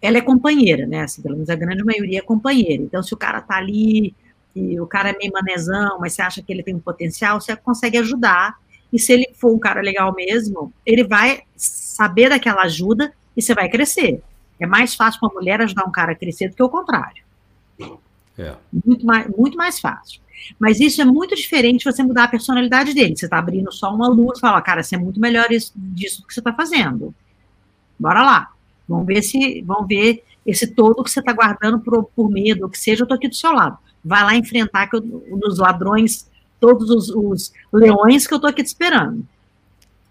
ela 0.02 0.18
é 0.18 0.22
companheira, 0.22 0.88
né? 0.88 1.02
Assim, 1.02 1.22
pelo 1.22 1.36
menos 1.36 1.50
a 1.50 1.56
grande 1.56 1.84
maioria 1.84 2.20
é 2.20 2.22
companheira. 2.22 2.82
Então, 2.82 3.04
se 3.04 3.14
o 3.14 3.18
cara 3.18 3.42
tá 3.42 3.58
ali 3.58 4.16
que 4.58 4.80
o 4.80 4.88
cara 4.88 5.12
é 5.12 5.18
meio 5.18 5.32
manezão, 5.32 6.00
mas 6.00 6.14
você 6.14 6.22
acha 6.22 6.42
que 6.42 6.52
ele 6.52 6.64
tem 6.64 6.74
um 6.74 6.80
potencial, 6.80 7.40
você 7.40 7.56
consegue 7.56 7.98
ajudar. 8.00 8.58
E 8.92 8.98
se 8.98 9.14
ele 9.14 9.30
for 9.36 9.54
um 9.54 9.60
cara 9.60 9.82
legal 9.82 10.14
mesmo, 10.16 10.74
ele 10.86 11.04
vai 11.04 11.44
saber 11.56 12.30
daquela 12.30 12.64
ajuda 12.64 13.14
e 13.36 13.42
você 13.42 13.54
vai 13.54 13.70
crescer. 13.70 14.24
É 14.60 14.66
mais 14.66 14.96
fácil 14.96 15.20
para 15.20 15.30
uma 15.30 15.36
mulher 15.36 15.62
ajudar 15.62 15.86
um 15.86 15.92
cara 15.92 16.14
a 16.14 16.16
crescer 16.16 16.50
do 16.50 16.56
que 16.56 16.64
o 16.64 16.70
contrário. 16.70 17.24
É. 18.38 18.56
Muito, 18.86 19.06
mais, 19.06 19.28
muito 19.28 19.58
mais 19.58 19.80
fácil. 19.80 20.22
Mas 20.60 20.80
isso 20.80 21.02
é 21.02 21.06
muito 21.06 21.36
diferente 21.36 21.86
você 21.86 22.02
mudar 22.02 22.24
a 22.24 22.28
personalidade 22.28 22.94
dele. 22.94 23.16
Você 23.16 23.26
está 23.26 23.38
abrindo 23.38 23.72
só 23.72 23.94
uma 23.94 24.08
luz 24.08 24.38
e 24.38 24.42
fala, 24.42 24.62
cara, 24.62 24.82
você 24.82 24.96
é 24.96 24.98
muito 24.98 25.20
melhor 25.20 25.52
isso, 25.52 25.72
disso 25.76 26.22
do 26.22 26.28
que 26.28 26.34
você 26.34 26.40
está 26.40 26.54
fazendo. 26.54 27.14
Bora 28.00 28.24
lá. 28.24 28.52
Vamos 28.88 29.06
ver 29.06 29.22
se 29.22 29.62
vamos 29.64 29.88
ver 29.88 30.24
esse 30.46 30.66
todo 30.66 31.04
que 31.04 31.12
você 31.12 31.20
está 31.20 31.34
guardando 31.34 31.80
por, 31.80 32.06
por 32.16 32.32
medo, 32.32 32.64
ou 32.64 32.70
que 32.70 32.80
seja, 32.80 33.02
eu 33.02 33.04
estou 33.04 33.18
aqui 33.18 33.28
do 33.28 33.36
seu 33.36 33.52
lado 33.52 33.78
vai 34.08 34.24
lá 34.24 34.36
enfrentar 34.36 34.90
eu, 34.94 35.02
dos 35.02 35.60
ladrões, 35.60 36.30
todos 36.60 36.90
os, 36.90 37.10
os, 37.10 37.54
leões 37.72 38.26
que 38.26 38.34
eu 38.34 38.38
estou 38.38 38.50
aqui 38.50 38.64
te 38.64 38.68
esperando. 38.68 39.28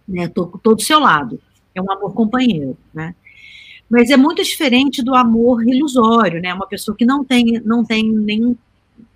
Né? 0.06 0.28
Do 0.28 0.80
seu 0.80 1.00
lado. 1.00 1.40
É 1.74 1.82
um 1.82 1.90
amor 1.90 2.14
companheiro, 2.14 2.76
né? 2.94 3.14
Mas 3.88 4.10
é 4.10 4.16
muito 4.16 4.42
diferente 4.42 5.02
do 5.02 5.14
amor 5.14 5.66
ilusório, 5.66 6.40
né? 6.40 6.52
Uma 6.52 6.66
pessoa 6.66 6.96
que 6.96 7.04
não 7.04 7.24
tem, 7.24 7.60
não 7.64 7.84
tem 7.84 8.10
nenhum 8.10 8.56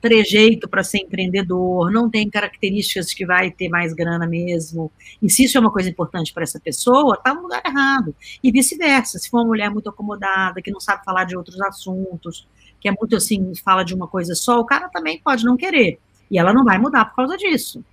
trejeito 0.01 0.69
para 0.69 0.83
ser 0.83 0.99
empreendedor, 0.99 1.91
não 1.91 2.09
tem 2.09 2.29
características 2.29 3.13
que 3.13 3.27
vai 3.27 3.51
ter 3.51 3.69
mais 3.69 3.93
grana 3.93 4.27
mesmo. 4.27 4.91
E 5.21 5.29
se 5.29 5.45
isso 5.45 5.59
é 5.59 5.61
uma 5.61 5.71
coisa 5.71 5.89
importante 5.89 6.33
para 6.33 6.43
essa 6.43 6.59
pessoa, 6.59 7.15
está 7.15 7.35
no 7.35 7.43
lugar 7.43 7.63
errado. 7.65 8.15
E 8.43 8.51
vice-versa, 8.51 9.19
se 9.19 9.29
for 9.29 9.39
uma 9.39 9.47
mulher 9.47 9.71
muito 9.71 9.89
acomodada, 9.89 10.63
que 10.63 10.71
não 10.71 10.81
sabe 10.81 11.05
falar 11.05 11.25
de 11.25 11.37
outros 11.37 11.61
assuntos, 11.61 12.47
que 12.81 12.89
é 12.89 12.93
muito 12.93 13.15
assim, 13.15 13.55
fala 13.57 13.85
de 13.85 13.95
uma 13.95 14.09
coisa 14.09 14.35
só, 14.35 14.59
o 14.59 14.65
cara 14.65 14.89
também 14.89 15.21
pode 15.21 15.45
não 15.45 15.57
querer. 15.57 15.99
E 16.31 16.39
ela 16.39 16.53
não 16.53 16.65
vai 16.65 16.79
mudar 16.79 17.05
por 17.07 17.17
causa 17.17 17.37
disso. 17.37 17.85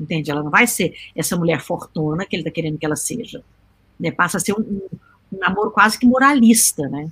Entende? 0.00 0.30
Ela 0.30 0.42
não 0.42 0.50
vai 0.50 0.66
ser 0.66 0.94
essa 1.14 1.36
mulher 1.36 1.60
fortuna 1.60 2.24
que 2.24 2.36
ele 2.36 2.42
está 2.42 2.50
querendo 2.50 2.78
que 2.78 2.86
ela 2.86 2.96
seja. 2.96 3.42
Né? 3.98 4.10
Passa 4.10 4.38
a 4.38 4.40
ser 4.40 4.52
um, 4.52 4.60
um, 4.60 4.88
um 5.32 5.38
namoro 5.38 5.70
quase 5.70 5.98
que 5.98 6.06
moralista, 6.06 6.88
né? 6.88 7.10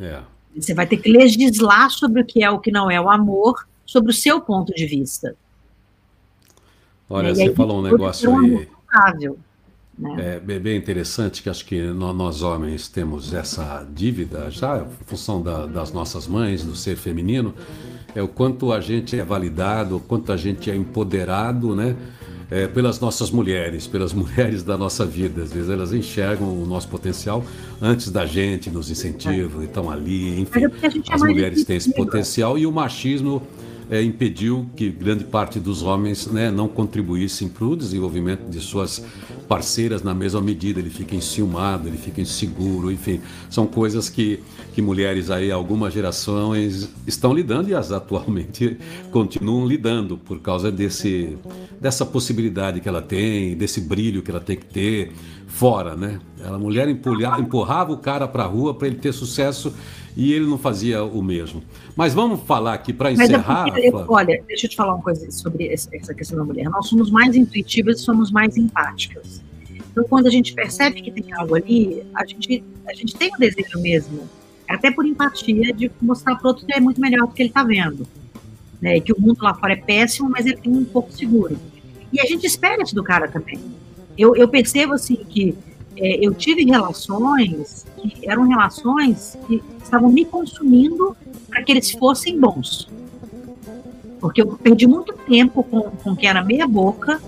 É. 0.00 0.22
Você 0.56 0.74
vai 0.74 0.86
ter 0.86 0.98
que 0.98 1.10
legislar 1.10 1.90
sobre 1.90 2.22
o 2.22 2.24
que 2.24 2.42
é 2.42 2.50
o 2.50 2.58
que 2.58 2.70
não 2.70 2.90
é 2.90 3.00
o 3.00 3.10
amor, 3.10 3.66
sobre 3.86 4.10
o 4.10 4.14
seu 4.14 4.40
ponto 4.40 4.72
de 4.74 4.86
vista. 4.86 5.36
Olha, 7.08 7.28
né? 7.28 7.34
você 7.34 7.54
falou 7.54 7.78
um 7.78 7.82
negócio 7.82 8.34
aí. 8.38 8.68
Né? 9.98 10.40
É 10.48 10.58
bem 10.58 10.76
interessante 10.76 11.42
que 11.42 11.50
acho 11.50 11.64
que 11.64 11.80
nós 11.82 12.42
homens 12.42 12.88
temos 12.88 13.34
essa 13.34 13.86
dívida 13.94 14.50
já 14.50 14.78
em 14.78 15.04
função 15.04 15.42
da, 15.42 15.66
das 15.66 15.92
nossas 15.92 16.26
mães, 16.26 16.64
do 16.64 16.74
ser 16.74 16.96
feminino, 16.96 17.54
é 18.14 18.22
o 18.22 18.28
quanto 18.28 18.72
a 18.72 18.80
gente 18.80 19.18
é 19.18 19.24
validado, 19.24 19.96
o 19.96 20.00
quanto 20.00 20.32
a 20.32 20.36
gente 20.36 20.70
é 20.70 20.76
empoderado, 20.76 21.74
né? 21.74 21.96
É, 22.50 22.68
pelas 22.68 23.00
nossas 23.00 23.30
mulheres, 23.30 23.86
pelas 23.86 24.12
mulheres 24.14 24.62
da 24.62 24.76
nossa 24.76 25.06
vida. 25.06 25.42
Às 25.42 25.52
vezes 25.52 25.70
elas 25.70 25.92
enxergam 25.92 26.48
o 26.48 26.66
nosso 26.66 26.86
potencial 26.88 27.42
antes 27.80 28.10
da 28.10 28.26
gente, 28.26 28.70
nos 28.70 28.90
incentivam, 28.90 29.62
é. 29.62 29.64
estão 29.64 29.90
ali, 29.90 30.38
enfim. 30.38 30.64
É 30.64 31.14
as 31.14 31.22
mulheres 31.22 31.64
têm 31.64 31.76
esse 31.76 31.94
potencial 31.94 32.58
e 32.58 32.66
o 32.66 32.72
machismo 32.72 33.42
é, 33.92 34.02
impediu 34.02 34.70
que 34.74 34.88
grande 34.88 35.22
parte 35.22 35.60
dos 35.60 35.82
homens 35.82 36.26
né, 36.26 36.50
não 36.50 36.66
contribuíssem 36.66 37.46
para 37.46 37.66
o 37.66 37.76
desenvolvimento 37.76 38.48
de 38.48 38.58
suas 38.58 39.04
parceiras 39.46 40.02
na 40.02 40.14
mesma 40.14 40.40
medida. 40.40 40.80
Ele 40.80 40.88
fica 40.88 41.14
enciumado, 41.14 41.88
ele 41.88 41.98
fica 41.98 42.18
inseguro, 42.18 42.90
enfim. 42.90 43.20
São 43.50 43.66
coisas 43.66 44.08
que, 44.08 44.40
que 44.72 44.80
mulheres 44.80 45.30
aí, 45.30 45.52
algumas 45.52 45.92
gerações 45.92 46.88
estão 47.06 47.34
lidando 47.34 47.68
e 47.68 47.74
as 47.74 47.92
atualmente 47.92 48.78
continuam 49.12 49.66
lidando 49.66 50.16
por 50.16 50.40
causa 50.40 50.72
desse, 50.72 51.36
dessa 51.78 52.06
possibilidade 52.06 52.80
que 52.80 52.88
ela 52.88 53.02
tem, 53.02 53.54
desse 53.54 53.82
brilho 53.82 54.22
que 54.22 54.30
ela 54.30 54.40
tem 54.40 54.56
que 54.56 54.64
ter 54.64 55.12
fora, 55.46 55.94
né? 55.94 56.18
A 56.42 56.56
mulher 56.56 56.88
empurrava, 56.88 57.42
empurrava 57.42 57.92
o 57.92 57.98
cara 57.98 58.26
para 58.26 58.44
a 58.44 58.46
rua 58.46 58.72
para 58.72 58.88
ele 58.88 58.96
ter 58.96 59.12
sucesso 59.12 59.74
e 60.16 60.32
ele 60.32 60.46
não 60.46 60.58
fazia 60.58 61.02
o 61.02 61.22
mesmo. 61.22 61.62
Mas 61.96 62.14
vamos 62.14 62.40
falar 62.42 62.74
aqui 62.74 62.92
para 62.92 63.10
é 63.10 63.12
encerrar. 63.14 63.66
É 63.76 63.88
eu, 63.88 64.04
olha, 64.08 64.42
deixa 64.46 64.66
eu 64.66 64.70
te 64.70 64.76
falar 64.76 64.94
uma 64.94 65.02
coisa 65.02 65.30
sobre 65.30 65.68
essa 65.68 66.14
questão 66.14 66.38
da 66.38 66.44
mulher. 66.44 66.68
Nós 66.68 66.88
somos 66.88 67.10
mais 67.10 67.34
intuitivas 67.34 68.00
e 68.00 68.02
somos 68.02 68.30
mais 68.30 68.56
empáticas. 68.56 69.42
Então, 69.90 70.04
quando 70.04 70.26
a 70.26 70.30
gente 70.30 70.54
percebe 70.54 71.02
que 71.02 71.10
tem 71.10 71.32
algo 71.34 71.54
ali, 71.54 72.02
a 72.14 72.24
gente, 72.26 72.64
a 72.88 72.94
gente 72.94 73.14
tem 73.14 73.30
o 73.34 73.38
desejo 73.38 73.78
mesmo, 73.78 74.22
até 74.68 74.90
por 74.90 75.04
empatia, 75.04 75.72
de 75.72 75.90
mostrar 76.00 76.36
para 76.36 76.46
o 76.46 76.48
outro 76.48 76.66
que 76.66 76.74
é 76.74 76.80
muito 76.80 77.00
melhor 77.00 77.26
do 77.26 77.34
que 77.34 77.42
ele 77.42 77.50
está 77.50 77.62
vendo. 77.62 78.06
Né? 78.80 78.96
E 78.96 79.00
que 79.00 79.12
o 79.12 79.20
mundo 79.20 79.42
lá 79.42 79.54
fora 79.54 79.74
é 79.74 79.76
péssimo, 79.76 80.30
mas 80.30 80.46
ele 80.46 80.56
tem 80.56 80.72
um 80.72 80.84
pouco 80.84 81.12
seguro. 81.12 81.58
E 82.12 82.20
a 82.20 82.24
gente 82.24 82.46
espera 82.46 82.82
isso 82.82 82.94
do 82.94 83.02
cara 83.02 83.28
também. 83.28 83.60
Eu, 84.16 84.34
eu 84.36 84.48
percebo 84.48 84.94
assim 84.94 85.16
que 85.16 85.56
é, 85.96 86.24
eu 86.24 86.34
tive 86.34 86.64
relações 86.64 87.84
que 87.96 88.28
eram 88.28 88.46
relações 88.46 89.38
que 89.46 89.62
estavam 89.82 90.10
me 90.10 90.24
consumindo 90.24 91.16
para 91.48 91.62
que 91.62 91.72
eles 91.72 91.90
fossem 91.90 92.38
bons. 92.38 92.88
Porque 94.20 94.40
eu 94.40 94.46
perdi 94.56 94.86
muito 94.86 95.12
tempo 95.12 95.62
com, 95.64 95.82
com 95.82 96.16
quem 96.16 96.28
era 96.28 96.42
meia 96.42 96.66
boca, 96.66 97.20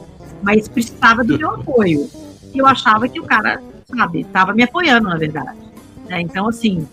mas 0.42 0.68
precisava 0.68 1.24
do 1.24 1.37
meu 1.37 1.50
apoio. 1.50 2.09
E 2.53 2.59
eu 2.59 2.66
achava 2.66 3.09
que 3.09 3.20
o 3.20 3.24
cara, 3.24 3.61
sabe, 3.87 4.20
estava 4.20 4.55
me 4.55 4.62
apoiando, 4.62 5.09
na 5.09 5.16
verdade. 5.16 5.59
Né? 6.09 6.20
Então, 6.20 6.48
assim, 6.48 6.87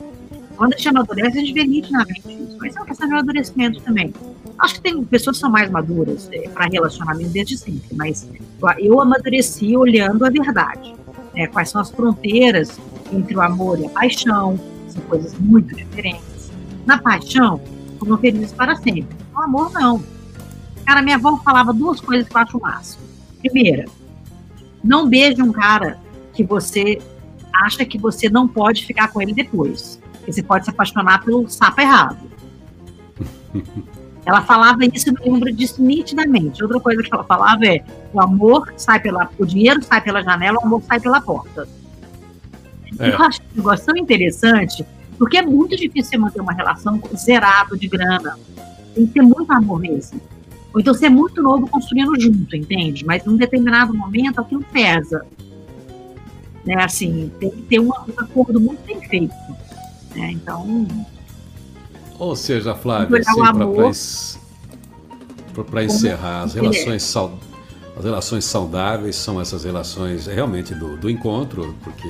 quando 0.58 0.74
a 0.74 0.78
gente 0.78 0.90
amadurece, 0.90 1.38
a 1.38 1.42
gente 1.42 1.54
vê 1.54 1.64
nitidamente 1.64 2.22
isso. 2.28 2.58
Mas 2.60 2.76
é 2.76 2.80
uma 2.80 2.86
questão 2.86 3.08
de 3.08 3.14
amadurecimento 3.14 3.82
também. 3.82 4.14
Acho 4.58 4.76
que 4.76 4.82
tem 4.82 5.04
pessoas 5.04 5.38
que 5.38 5.42
são 5.42 5.50
mais 5.50 5.70
maduras 5.70 6.30
é, 6.32 6.48
para 6.50 6.66
relacionamento 6.66 7.30
desde 7.30 7.58
sempre, 7.58 7.96
mas 7.96 8.30
eu 8.78 9.02
amadureci 9.02 9.76
olhando 9.76 10.24
a 10.24 10.30
verdade 10.30 11.01
né, 11.34 11.48
quais 11.48 11.70
são 11.70 11.82
as 11.82 11.92
fronteiras 11.92 12.80
entre 13.12 13.36
o 13.36 13.42
amor 13.42 13.80
e 13.80 13.86
a 13.86 13.90
paixão, 13.90 14.60
são 14.88 15.02
coisas 15.04 15.34
muito 15.40 15.76
diferentes. 15.76 16.52
Na 16.86 16.98
paixão, 16.98 17.62
foram 18.00 18.18
felizes 18.18 18.52
para 18.52 18.76
sempre. 18.76 19.16
No 19.34 19.42
amor, 19.42 19.72
não. 19.72 20.04
Cara, 20.86 21.02
minha 21.02 21.16
avó 21.16 21.38
falava 21.38 21.74
duas 21.74 22.00
coisas 22.02 22.28
que 22.28 22.36
eu 22.36 22.42
acho 22.42 22.58
o 22.58 22.62
máximo. 22.62 23.04
Primeira, 23.40 23.86
não 24.84 25.08
beije 25.08 25.42
um 25.42 25.52
cara 25.52 26.00
que 26.34 26.44
você 26.44 27.00
acha 27.54 27.86
que 27.86 27.98
você 27.98 28.30
não 28.30 28.48
pode 28.48 28.86
ficar 28.86 29.10
com 29.10 29.22
ele 29.22 29.34
depois. 29.34 30.00
Você 30.26 30.42
pode 30.42 30.66
se 30.66 30.72
apaixonar 30.72 31.24
pelo 31.24 31.48
sapo 31.50 31.82
errado. 31.82 32.18
Ela 34.26 34.42
falava 34.44 34.86
isso, 34.86 35.12
me 35.12 35.20
lembro 35.32 35.52
disso 35.52 35.82
nitidamente. 35.82 36.64
Outra 36.64 36.80
coisa 36.80 37.02
que 37.02 37.14
ela 37.14 37.24
falava 37.24 37.66
é: 37.66 37.84
o 38.14 38.22
amor 38.22 38.72
sai 38.78 39.00
pela. 39.00 39.30
O 39.38 39.46
dinheiro 39.46 39.82
sai 39.84 40.02
pela 40.02 40.22
janela, 40.22 40.60
o 40.62 40.66
amor 40.66 40.82
sai 40.84 41.00
pela 41.00 41.20
porta. 41.22 41.68
É. 43.00 43.10
Eu 43.10 43.22
acho 43.22 43.42
um 43.42 43.58
negócio 43.58 43.86
tão 43.86 43.98
interessante, 43.98 44.86
porque 45.18 45.38
é 45.38 45.42
muito 45.42 45.76
difícil 45.76 46.12
você 46.12 46.18
manter 46.18 46.42
uma 46.42 46.54
relação 46.54 47.02
zerado 47.16 47.78
de 47.78 47.88
grana. 47.88 48.38
Tem 48.94 49.08
que 49.08 49.14
ter 49.14 49.22
muito 49.22 49.52
amor 49.52 49.80
mesmo. 49.80 50.22
Ou 50.74 50.80
então 50.80 50.94
ser 50.94 51.10
muito 51.10 51.42
novo 51.42 51.68
construindo 51.68 52.20
junto, 52.20 52.56
entende? 52.56 53.06
Mas 53.06 53.26
num 53.26 53.36
determinado 53.36 53.94
momento 53.94 54.40
aquilo 54.40 54.64
pesa. 54.72 55.26
Né? 56.66 56.76
Assim, 56.84 57.32
tem 57.40 57.50
que 57.50 57.62
ter 57.64 57.80
um 57.80 57.92
acordo 57.94 58.60
muito 58.60 58.82
bem 58.86 59.02
feito. 59.02 59.34
Né? 60.16 60.32
Então, 60.32 60.88
ou 62.22 62.36
seja, 62.36 62.76
Flávia, 62.76 63.20
assim, 63.20 63.42
para 65.72 65.84
encerrar, 65.84 66.44
as 66.44 66.54
relações, 66.54 67.02
sal, 67.02 67.40
as 67.98 68.06
relações 68.06 68.46
saudáveis 68.46 69.16
são 69.16 69.42
essas 69.42 69.64
relações 69.64 70.28
realmente 70.28 70.76
do, 70.76 70.96
do 70.98 71.10
encontro, 71.10 71.76
porque 71.84 72.08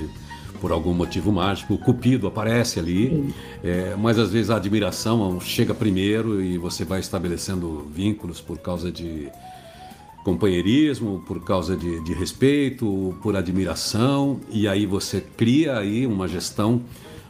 por 0.60 0.74
algum 0.74 0.94
motivo 0.94 1.32
mágico, 1.32 1.76
o 1.76 1.78
cupido 1.78 2.28
aparece 2.28 2.78
ali, 2.78 3.34
é, 3.64 3.96
mas 3.98 4.20
às 4.20 4.32
vezes 4.32 4.50
a 4.50 4.58
admiração 4.58 5.40
chega 5.40 5.74
primeiro 5.74 6.42
e 6.42 6.58
você 6.58 6.84
vai 6.84 7.00
estabelecendo 7.00 7.88
vínculos 7.96 8.42
por 8.42 8.58
causa 8.58 8.92
de 8.92 9.30
companheirismo, 10.26 11.24
por 11.26 11.42
causa 11.42 11.78
de, 11.78 12.04
de 12.04 12.14
respeito, 12.14 13.16
por 13.24 13.38
admiração, 13.38 14.42
e 14.50 14.68
aí 14.68 14.86
você 14.86 15.22
cria 15.22 15.78
aí 15.78 16.06
uma 16.06 16.28
gestão 16.28 16.82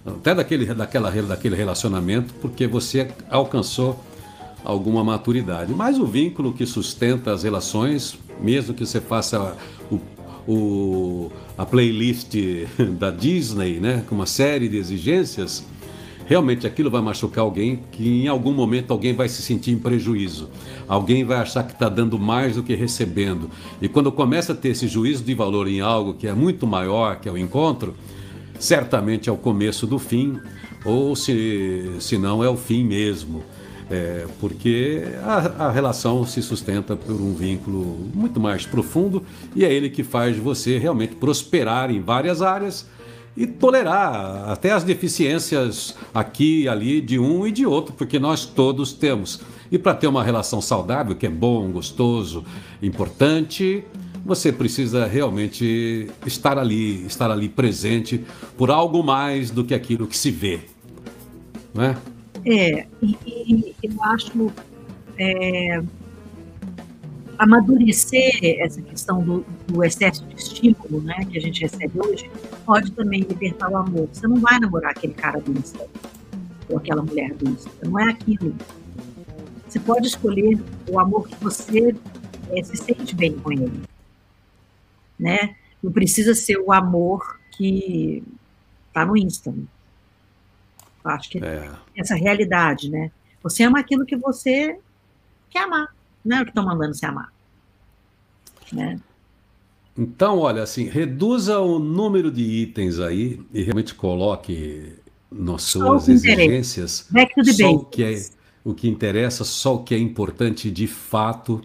até 0.05 0.33
daquele, 0.33 0.65
daquela, 0.65 1.09
daquele 1.09 1.55
relacionamento, 1.55 2.33
porque 2.41 2.67
você 2.67 3.09
alcançou 3.29 3.99
alguma 4.63 5.03
maturidade. 5.03 5.73
Mas 5.73 5.99
o 5.99 6.05
vínculo 6.05 6.53
que 6.53 6.65
sustenta 6.65 7.33
as 7.33 7.43
relações, 7.43 8.17
mesmo 8.39 8.73
que 8.73 8.85
você 8.85 8.99
faça 8.99 9.55
o, 9.91 9.99
o, 10.47 11.31
a 11.57 11.65
playlist 11.65 12.35
da 12.97 13.11
Disney, 13.11 13.79
né, 13.79 14.03
com 14.07 14.15
uma 14.15 14.25
série 14.25 14.67
de 14.67 14.77
exigências, 14.77 15.63
realmente 16.25 16.65
aquilo 16.65 16.89
vai 16.89 17.01
machucar 17.01 17.43
alguém 17.43 17.79
que 17.91 18.23
em 18.23 18.27
algum 18.27 18.53
momento 18.53 18.91
alguém 18.91 19.13
vai 19.13 19.27
se 19.27 19.41
sentir 19.41 19.71
em 19.71 19.77
prejuízo. 19.77 20.49
Alguém 20.87 21.23
vai 21.23 21.37
achar 21.37 21.63
que 21.63 21.73
está 21.73 21.89
dando 21.89 22.17
mais 22.17 22.55
do 22.55 22.63
que 22.63 22.73
recebendo. 22.73 23.49
E 23.81 23.87
quando 23.87 24.11
começa 24.11 24.53
a 24.53 24.55
ter 24.55 24.69
esse 24.69 24.87
juízo 24.87 25.23
de 25.23 25.33
valor 25.33 25.67
em 25.67 25.81
algo 25.81 26.13
que 26.13 26.27
é 26.27 26.33
muito 26.33 26.65
maior, 26.65 27.19
que 27.19 27.27
é 27.27 27.31
o 27.31 27.37
encontro, 27.37 27.95
certamente 28.61 29.27
é 29.27 29.31
o 29.31 29.37
começo 29.37 29.87
do 29.87 29.97
fim, 29.97 30.39
ou 30.85 31.15
se, 31.15 31.95
se 31.99 32.17
não 32.17 32.43
é 32.43 32.49
o 32.49 32.55
fim 32.55 32.83
mesmo. 32.83 33.43
É, 33.89 34.25
porque 34.39 35.03
a, 35.21 35.65
a, 35.65 35.71
relação 35.71 36.25
se 36.25 36.41
sustenta 36.41 36.95
por 36.95 37.13
um 37.13 37.33
vínculo 37.33 38.09
muito 38.13 38.39
mais 38.39 38.65
profundo 38.65 39.21
e 39.53 39.65
é 39.65 39.73
ele 39.73 39.89
que 39.89 40.01
faz 40.01 40.37
você 40.37 40.77
realmente 40.77 41.15
prosperar 41.15 41.91
em 41.91 41.99
várias 41.99 42.41
áreas 42.41 42.87
e 43.35 43.45
tolerar 43.45 44.49
até 44.49 44.71
as 44.71 44.85
deficiências 44.85 45.93
aqui 46.13 46.61
e 46.61 46.69
ali 46.69 47.01
de 47.01 47.19
um 47.19 47.45
e 47.45 47.51
de 47.51 47.65
outro, 47.65 47.93
porque 47.93 48.17
nós 48.17 48.45
todos 48.45 48.93
temos. 48.93 49.41
E 49.69 49.77
para 49.77 49.93
ter 49.93 50.07
uma 50.07 50.23
relação 50.23 50.61
saudável, 50.61 51.13
que 51.15 51.25
é 51.25 51.29
bom, 51.29 51.69
gostoso, 51.69 52.45
importante, 52.81 53.83
você 54.23 54.51
precisa 54.51 55.05
realmente 55.05 56.09
estar 56.25 56.57
ali, 56.57 57.05
estar 57.05 57.31
ali 57.31 57.49
presente 57.49 58.23
por 58.57 58.69
algo 58.69 59.03
mais 59.03 59.49
do 59.49 59.63
que 59.63 59.73
aquilo 59.73 60.07
que 60.07 60.17
se 60.17 60.31
vê, 60.31 60.61
não 61.73 61.83
é? 61.83 61.97
E, 62.45 62.85
e 63.01 63.75
eu 63.83 64.03
acho 64.03 64.51
é, 65.17 65.81
amadurecer 67.37 68.39
essa 68.59 68.81
questão 68.81 69.23
do, 69.23 69.45
do, 69.67 69.83
excesso 69.83 70.25
de 70.25 70.35
estímulo, 70.35 71.01
né, 71.01 71.25
que 71.29 71.37
a 71.37 71.41
gente 71.41 71.61
recebe 71.61 71.99
hoje, 71.99 72.29
pode 72.65 72.91
também 72.91 73.21
libertar 73.21 73.69
o 73.69 73.77
amor. 73.77 74.07
Você 74.11 74.27
não 74.27 74.37
vai 74.37 74.59
namorar 74.59 74.91
aquele 74.91 75.13
cara 75.13 75.39
do 75.39 75.51
Insta 75.51 75.87
ou 76.69 76.77
aquela 76.77 77.01
mulher 77.01 77.33
do 77.35 77.49
Insta, 77.49 77.69
não 77.83 77.99
é 77.99 78.09
aquilo. 78.09 78.55
Você 79.67 79.79
pode 79.79 80.07
escolher 80.07 80.59
o 80.89 80.99
amor 80.99 81.27
que 81.27 81.35
você 81.43 81.95
é, 82.51 82.63
se 82.63 82.75
sente 82.75 83.15
bem 83.15 83.33
com 83.33 83.51
ele 83.51 83.90
né? 85.21 85.55
Não 85.81 85.91
precisa 85.91 86.33
ser 86.33 86.57
o 86.57 86.73
amor 86.73 87.39
que 87.51 88.23
está 88.87 89.05
no 89.05 89.15
Insta. 89.15 89.53
Acho 91.03 91.29
que 91.29 91.43
é. 91.43 91.69
essa 91.95 92.15
realidade, 92.15 92.89
né? 92.89 93.11
Você 93.41 93.63
ama 93.63 93.79
aquilo 93.79 94.05
que 94.05 94.15
você 94.15 94.77
quer 95.49 95.63
amar, 95.63 95.95
não 96.23 96.37
é 96.37 96.41
o 96.41 96.43
que 96.43 96.51
estão 96.51 96.65
mandando 96.65 96.93
você 96.93 97.05
amar. 97.05 97.31
Né? 98.71 98.99
Então, 99.97 100.39
olha, 100.39 100.63
assim, 100.63 100.87
reduza 100.87 101.59
o 101.59 101.79
número 101.79 102.31
de 102.31 102.43
itens 102.43 102.99
aí 102.99 103.41
e 103.53 103.63
realmente 103.63 103.93
coloque 103.93 104.93
nas 105.31 105.63
suas 105.63 106.07
exigências 106.07 107.09
só 107.57 107.71
o 107.71 107.85
que, 107.85 108.03
é, 108.03 108.25
o 108.63 108.73
que 108.73 108.87
interessa, 108.87 109.43
só 109.43 109.75
o 109.75 109.83
que 109.83 109.95
é 109.95 109.97
importante 109.97 110.69
de 110.69 110.87
fato 110.87 111.61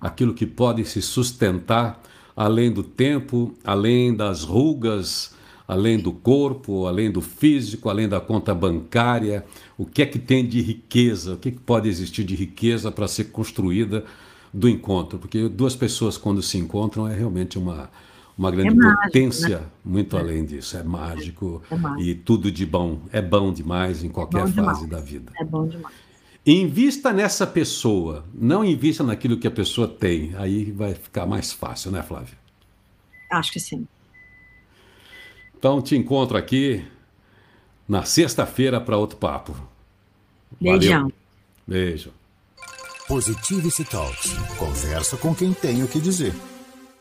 aquilo 0.00 0.34
que 0.34 0.46
pode 0.46 0.84
se 0.84 1.00
sustentar 1.00 2.02
além 2.40 2.72
do 2.72 2.82
tempo, 2.82 3.54
além 3.62 4.16
das 4.16 4.44
rugas, 4.44 5.34
além 5.68 5.98
do 5.98 6.10
corpo, 6.10 6.86
além 6.86 7.10
do 7.10 7.20
físico, 7.20 7.90
além 7.90 8.08
da 8.08 8.18
conta 8.18 8.54
bancária, 8.54 9.44
o 9.76 9.84
que 9.84 10.00
é 10.00 10.06
que 10.06 10.18
tem 10.18 10.48
de 10.48 10.62
riqueza, 10.62 11.34
o 11.34 11.36
que, 11.36 11.50
é 11.50 11.52
que 11.52 11.58
pode 11.58 11.86
existir 11.86 12.24
de 12.24 12.34
riqueza 12.34 12.90
para 12.90 13.06
ser 13.06 13.24
construída 13.24 14.06
do 14.54 14.70
encontro, 14.70 15.18
porque 15.18 15.50
duas 15.50 15.76
pessoas 15.76 16.16
quando 16.16 16.40
se 16.40 16.56
encontram 16.56 17.06
é 17.06 17.14
realmente 17.14 17.58
uma 17.58 17.90
uma 18.38 18.50
grande 18.50 18.70
é 18.70 18.74
mágico, 18.74 19.02
potência 19.02 19.58
né? 19.58 19.66
muito 19.84 20.16
é. 20.16 20.20
além 20.20 20.46
disso, 20.46 20.78
é 20.78 20.82
mágico, 20.82 21.62
é 21.70 21.76
mágico, 21.76 22.00
e 22.02 22.14
tudo 22.14 22.50
de 22.50 22.64
bom, 22.64 23.00
é 23.12 23.20
bom 23.20 23.52
demais 23.52 24.02
em 24.02 24.08
qualquer 24.08 24.40
fase 24.44 24.54
demais. 24.54 24.88
da 24.88 24.98
vida. 24.98 25.30
É 25.38 25.44
bom 25.44 25.66
demais. 25.66 25.94
Invista 26.52 27.12
nessa 27.12 27.46
pessoa, 27.46 28.24
não 28.34 28.64
invista 28.64 29.04
naquilo 29.04 29.38
que 29.38 29.46
a 29.46 29.50
pessoa 29.52 29.86
tem, 29.86 30.34
aí 30.34 30.72
vai 30.72 30.94
ficar 30.94 31.24
mais 31.24 31.52
fácil, 31.52 31.92
né, 31.92 32.02
Flávia? 32.02 32.36
Acho 33.30 33.52
que 33.52 33.60
sim. 33.60 33.86
Então 35.56 35.80
te 35.80 35.96
encontro 35.96 36.36
aqui 36.36 36.84
na 37.86 38.02
sexta-feira 38.02 38.80
para 38.80 38.96
outro 38.96 39.16
papo. 39.16 39.54
Beijão. 40.60 41.12
Beijo. 41.64 42.12
Positivity 43.06 43.84
Talks. 43.84 44.32
Conversa 44.58 45.16
com 45.16 45.32
quem 45.32 45.52
tem 45.52 45.84
o 45.84 45.88
que 45.88 46.00
dizer. 46.00 46.34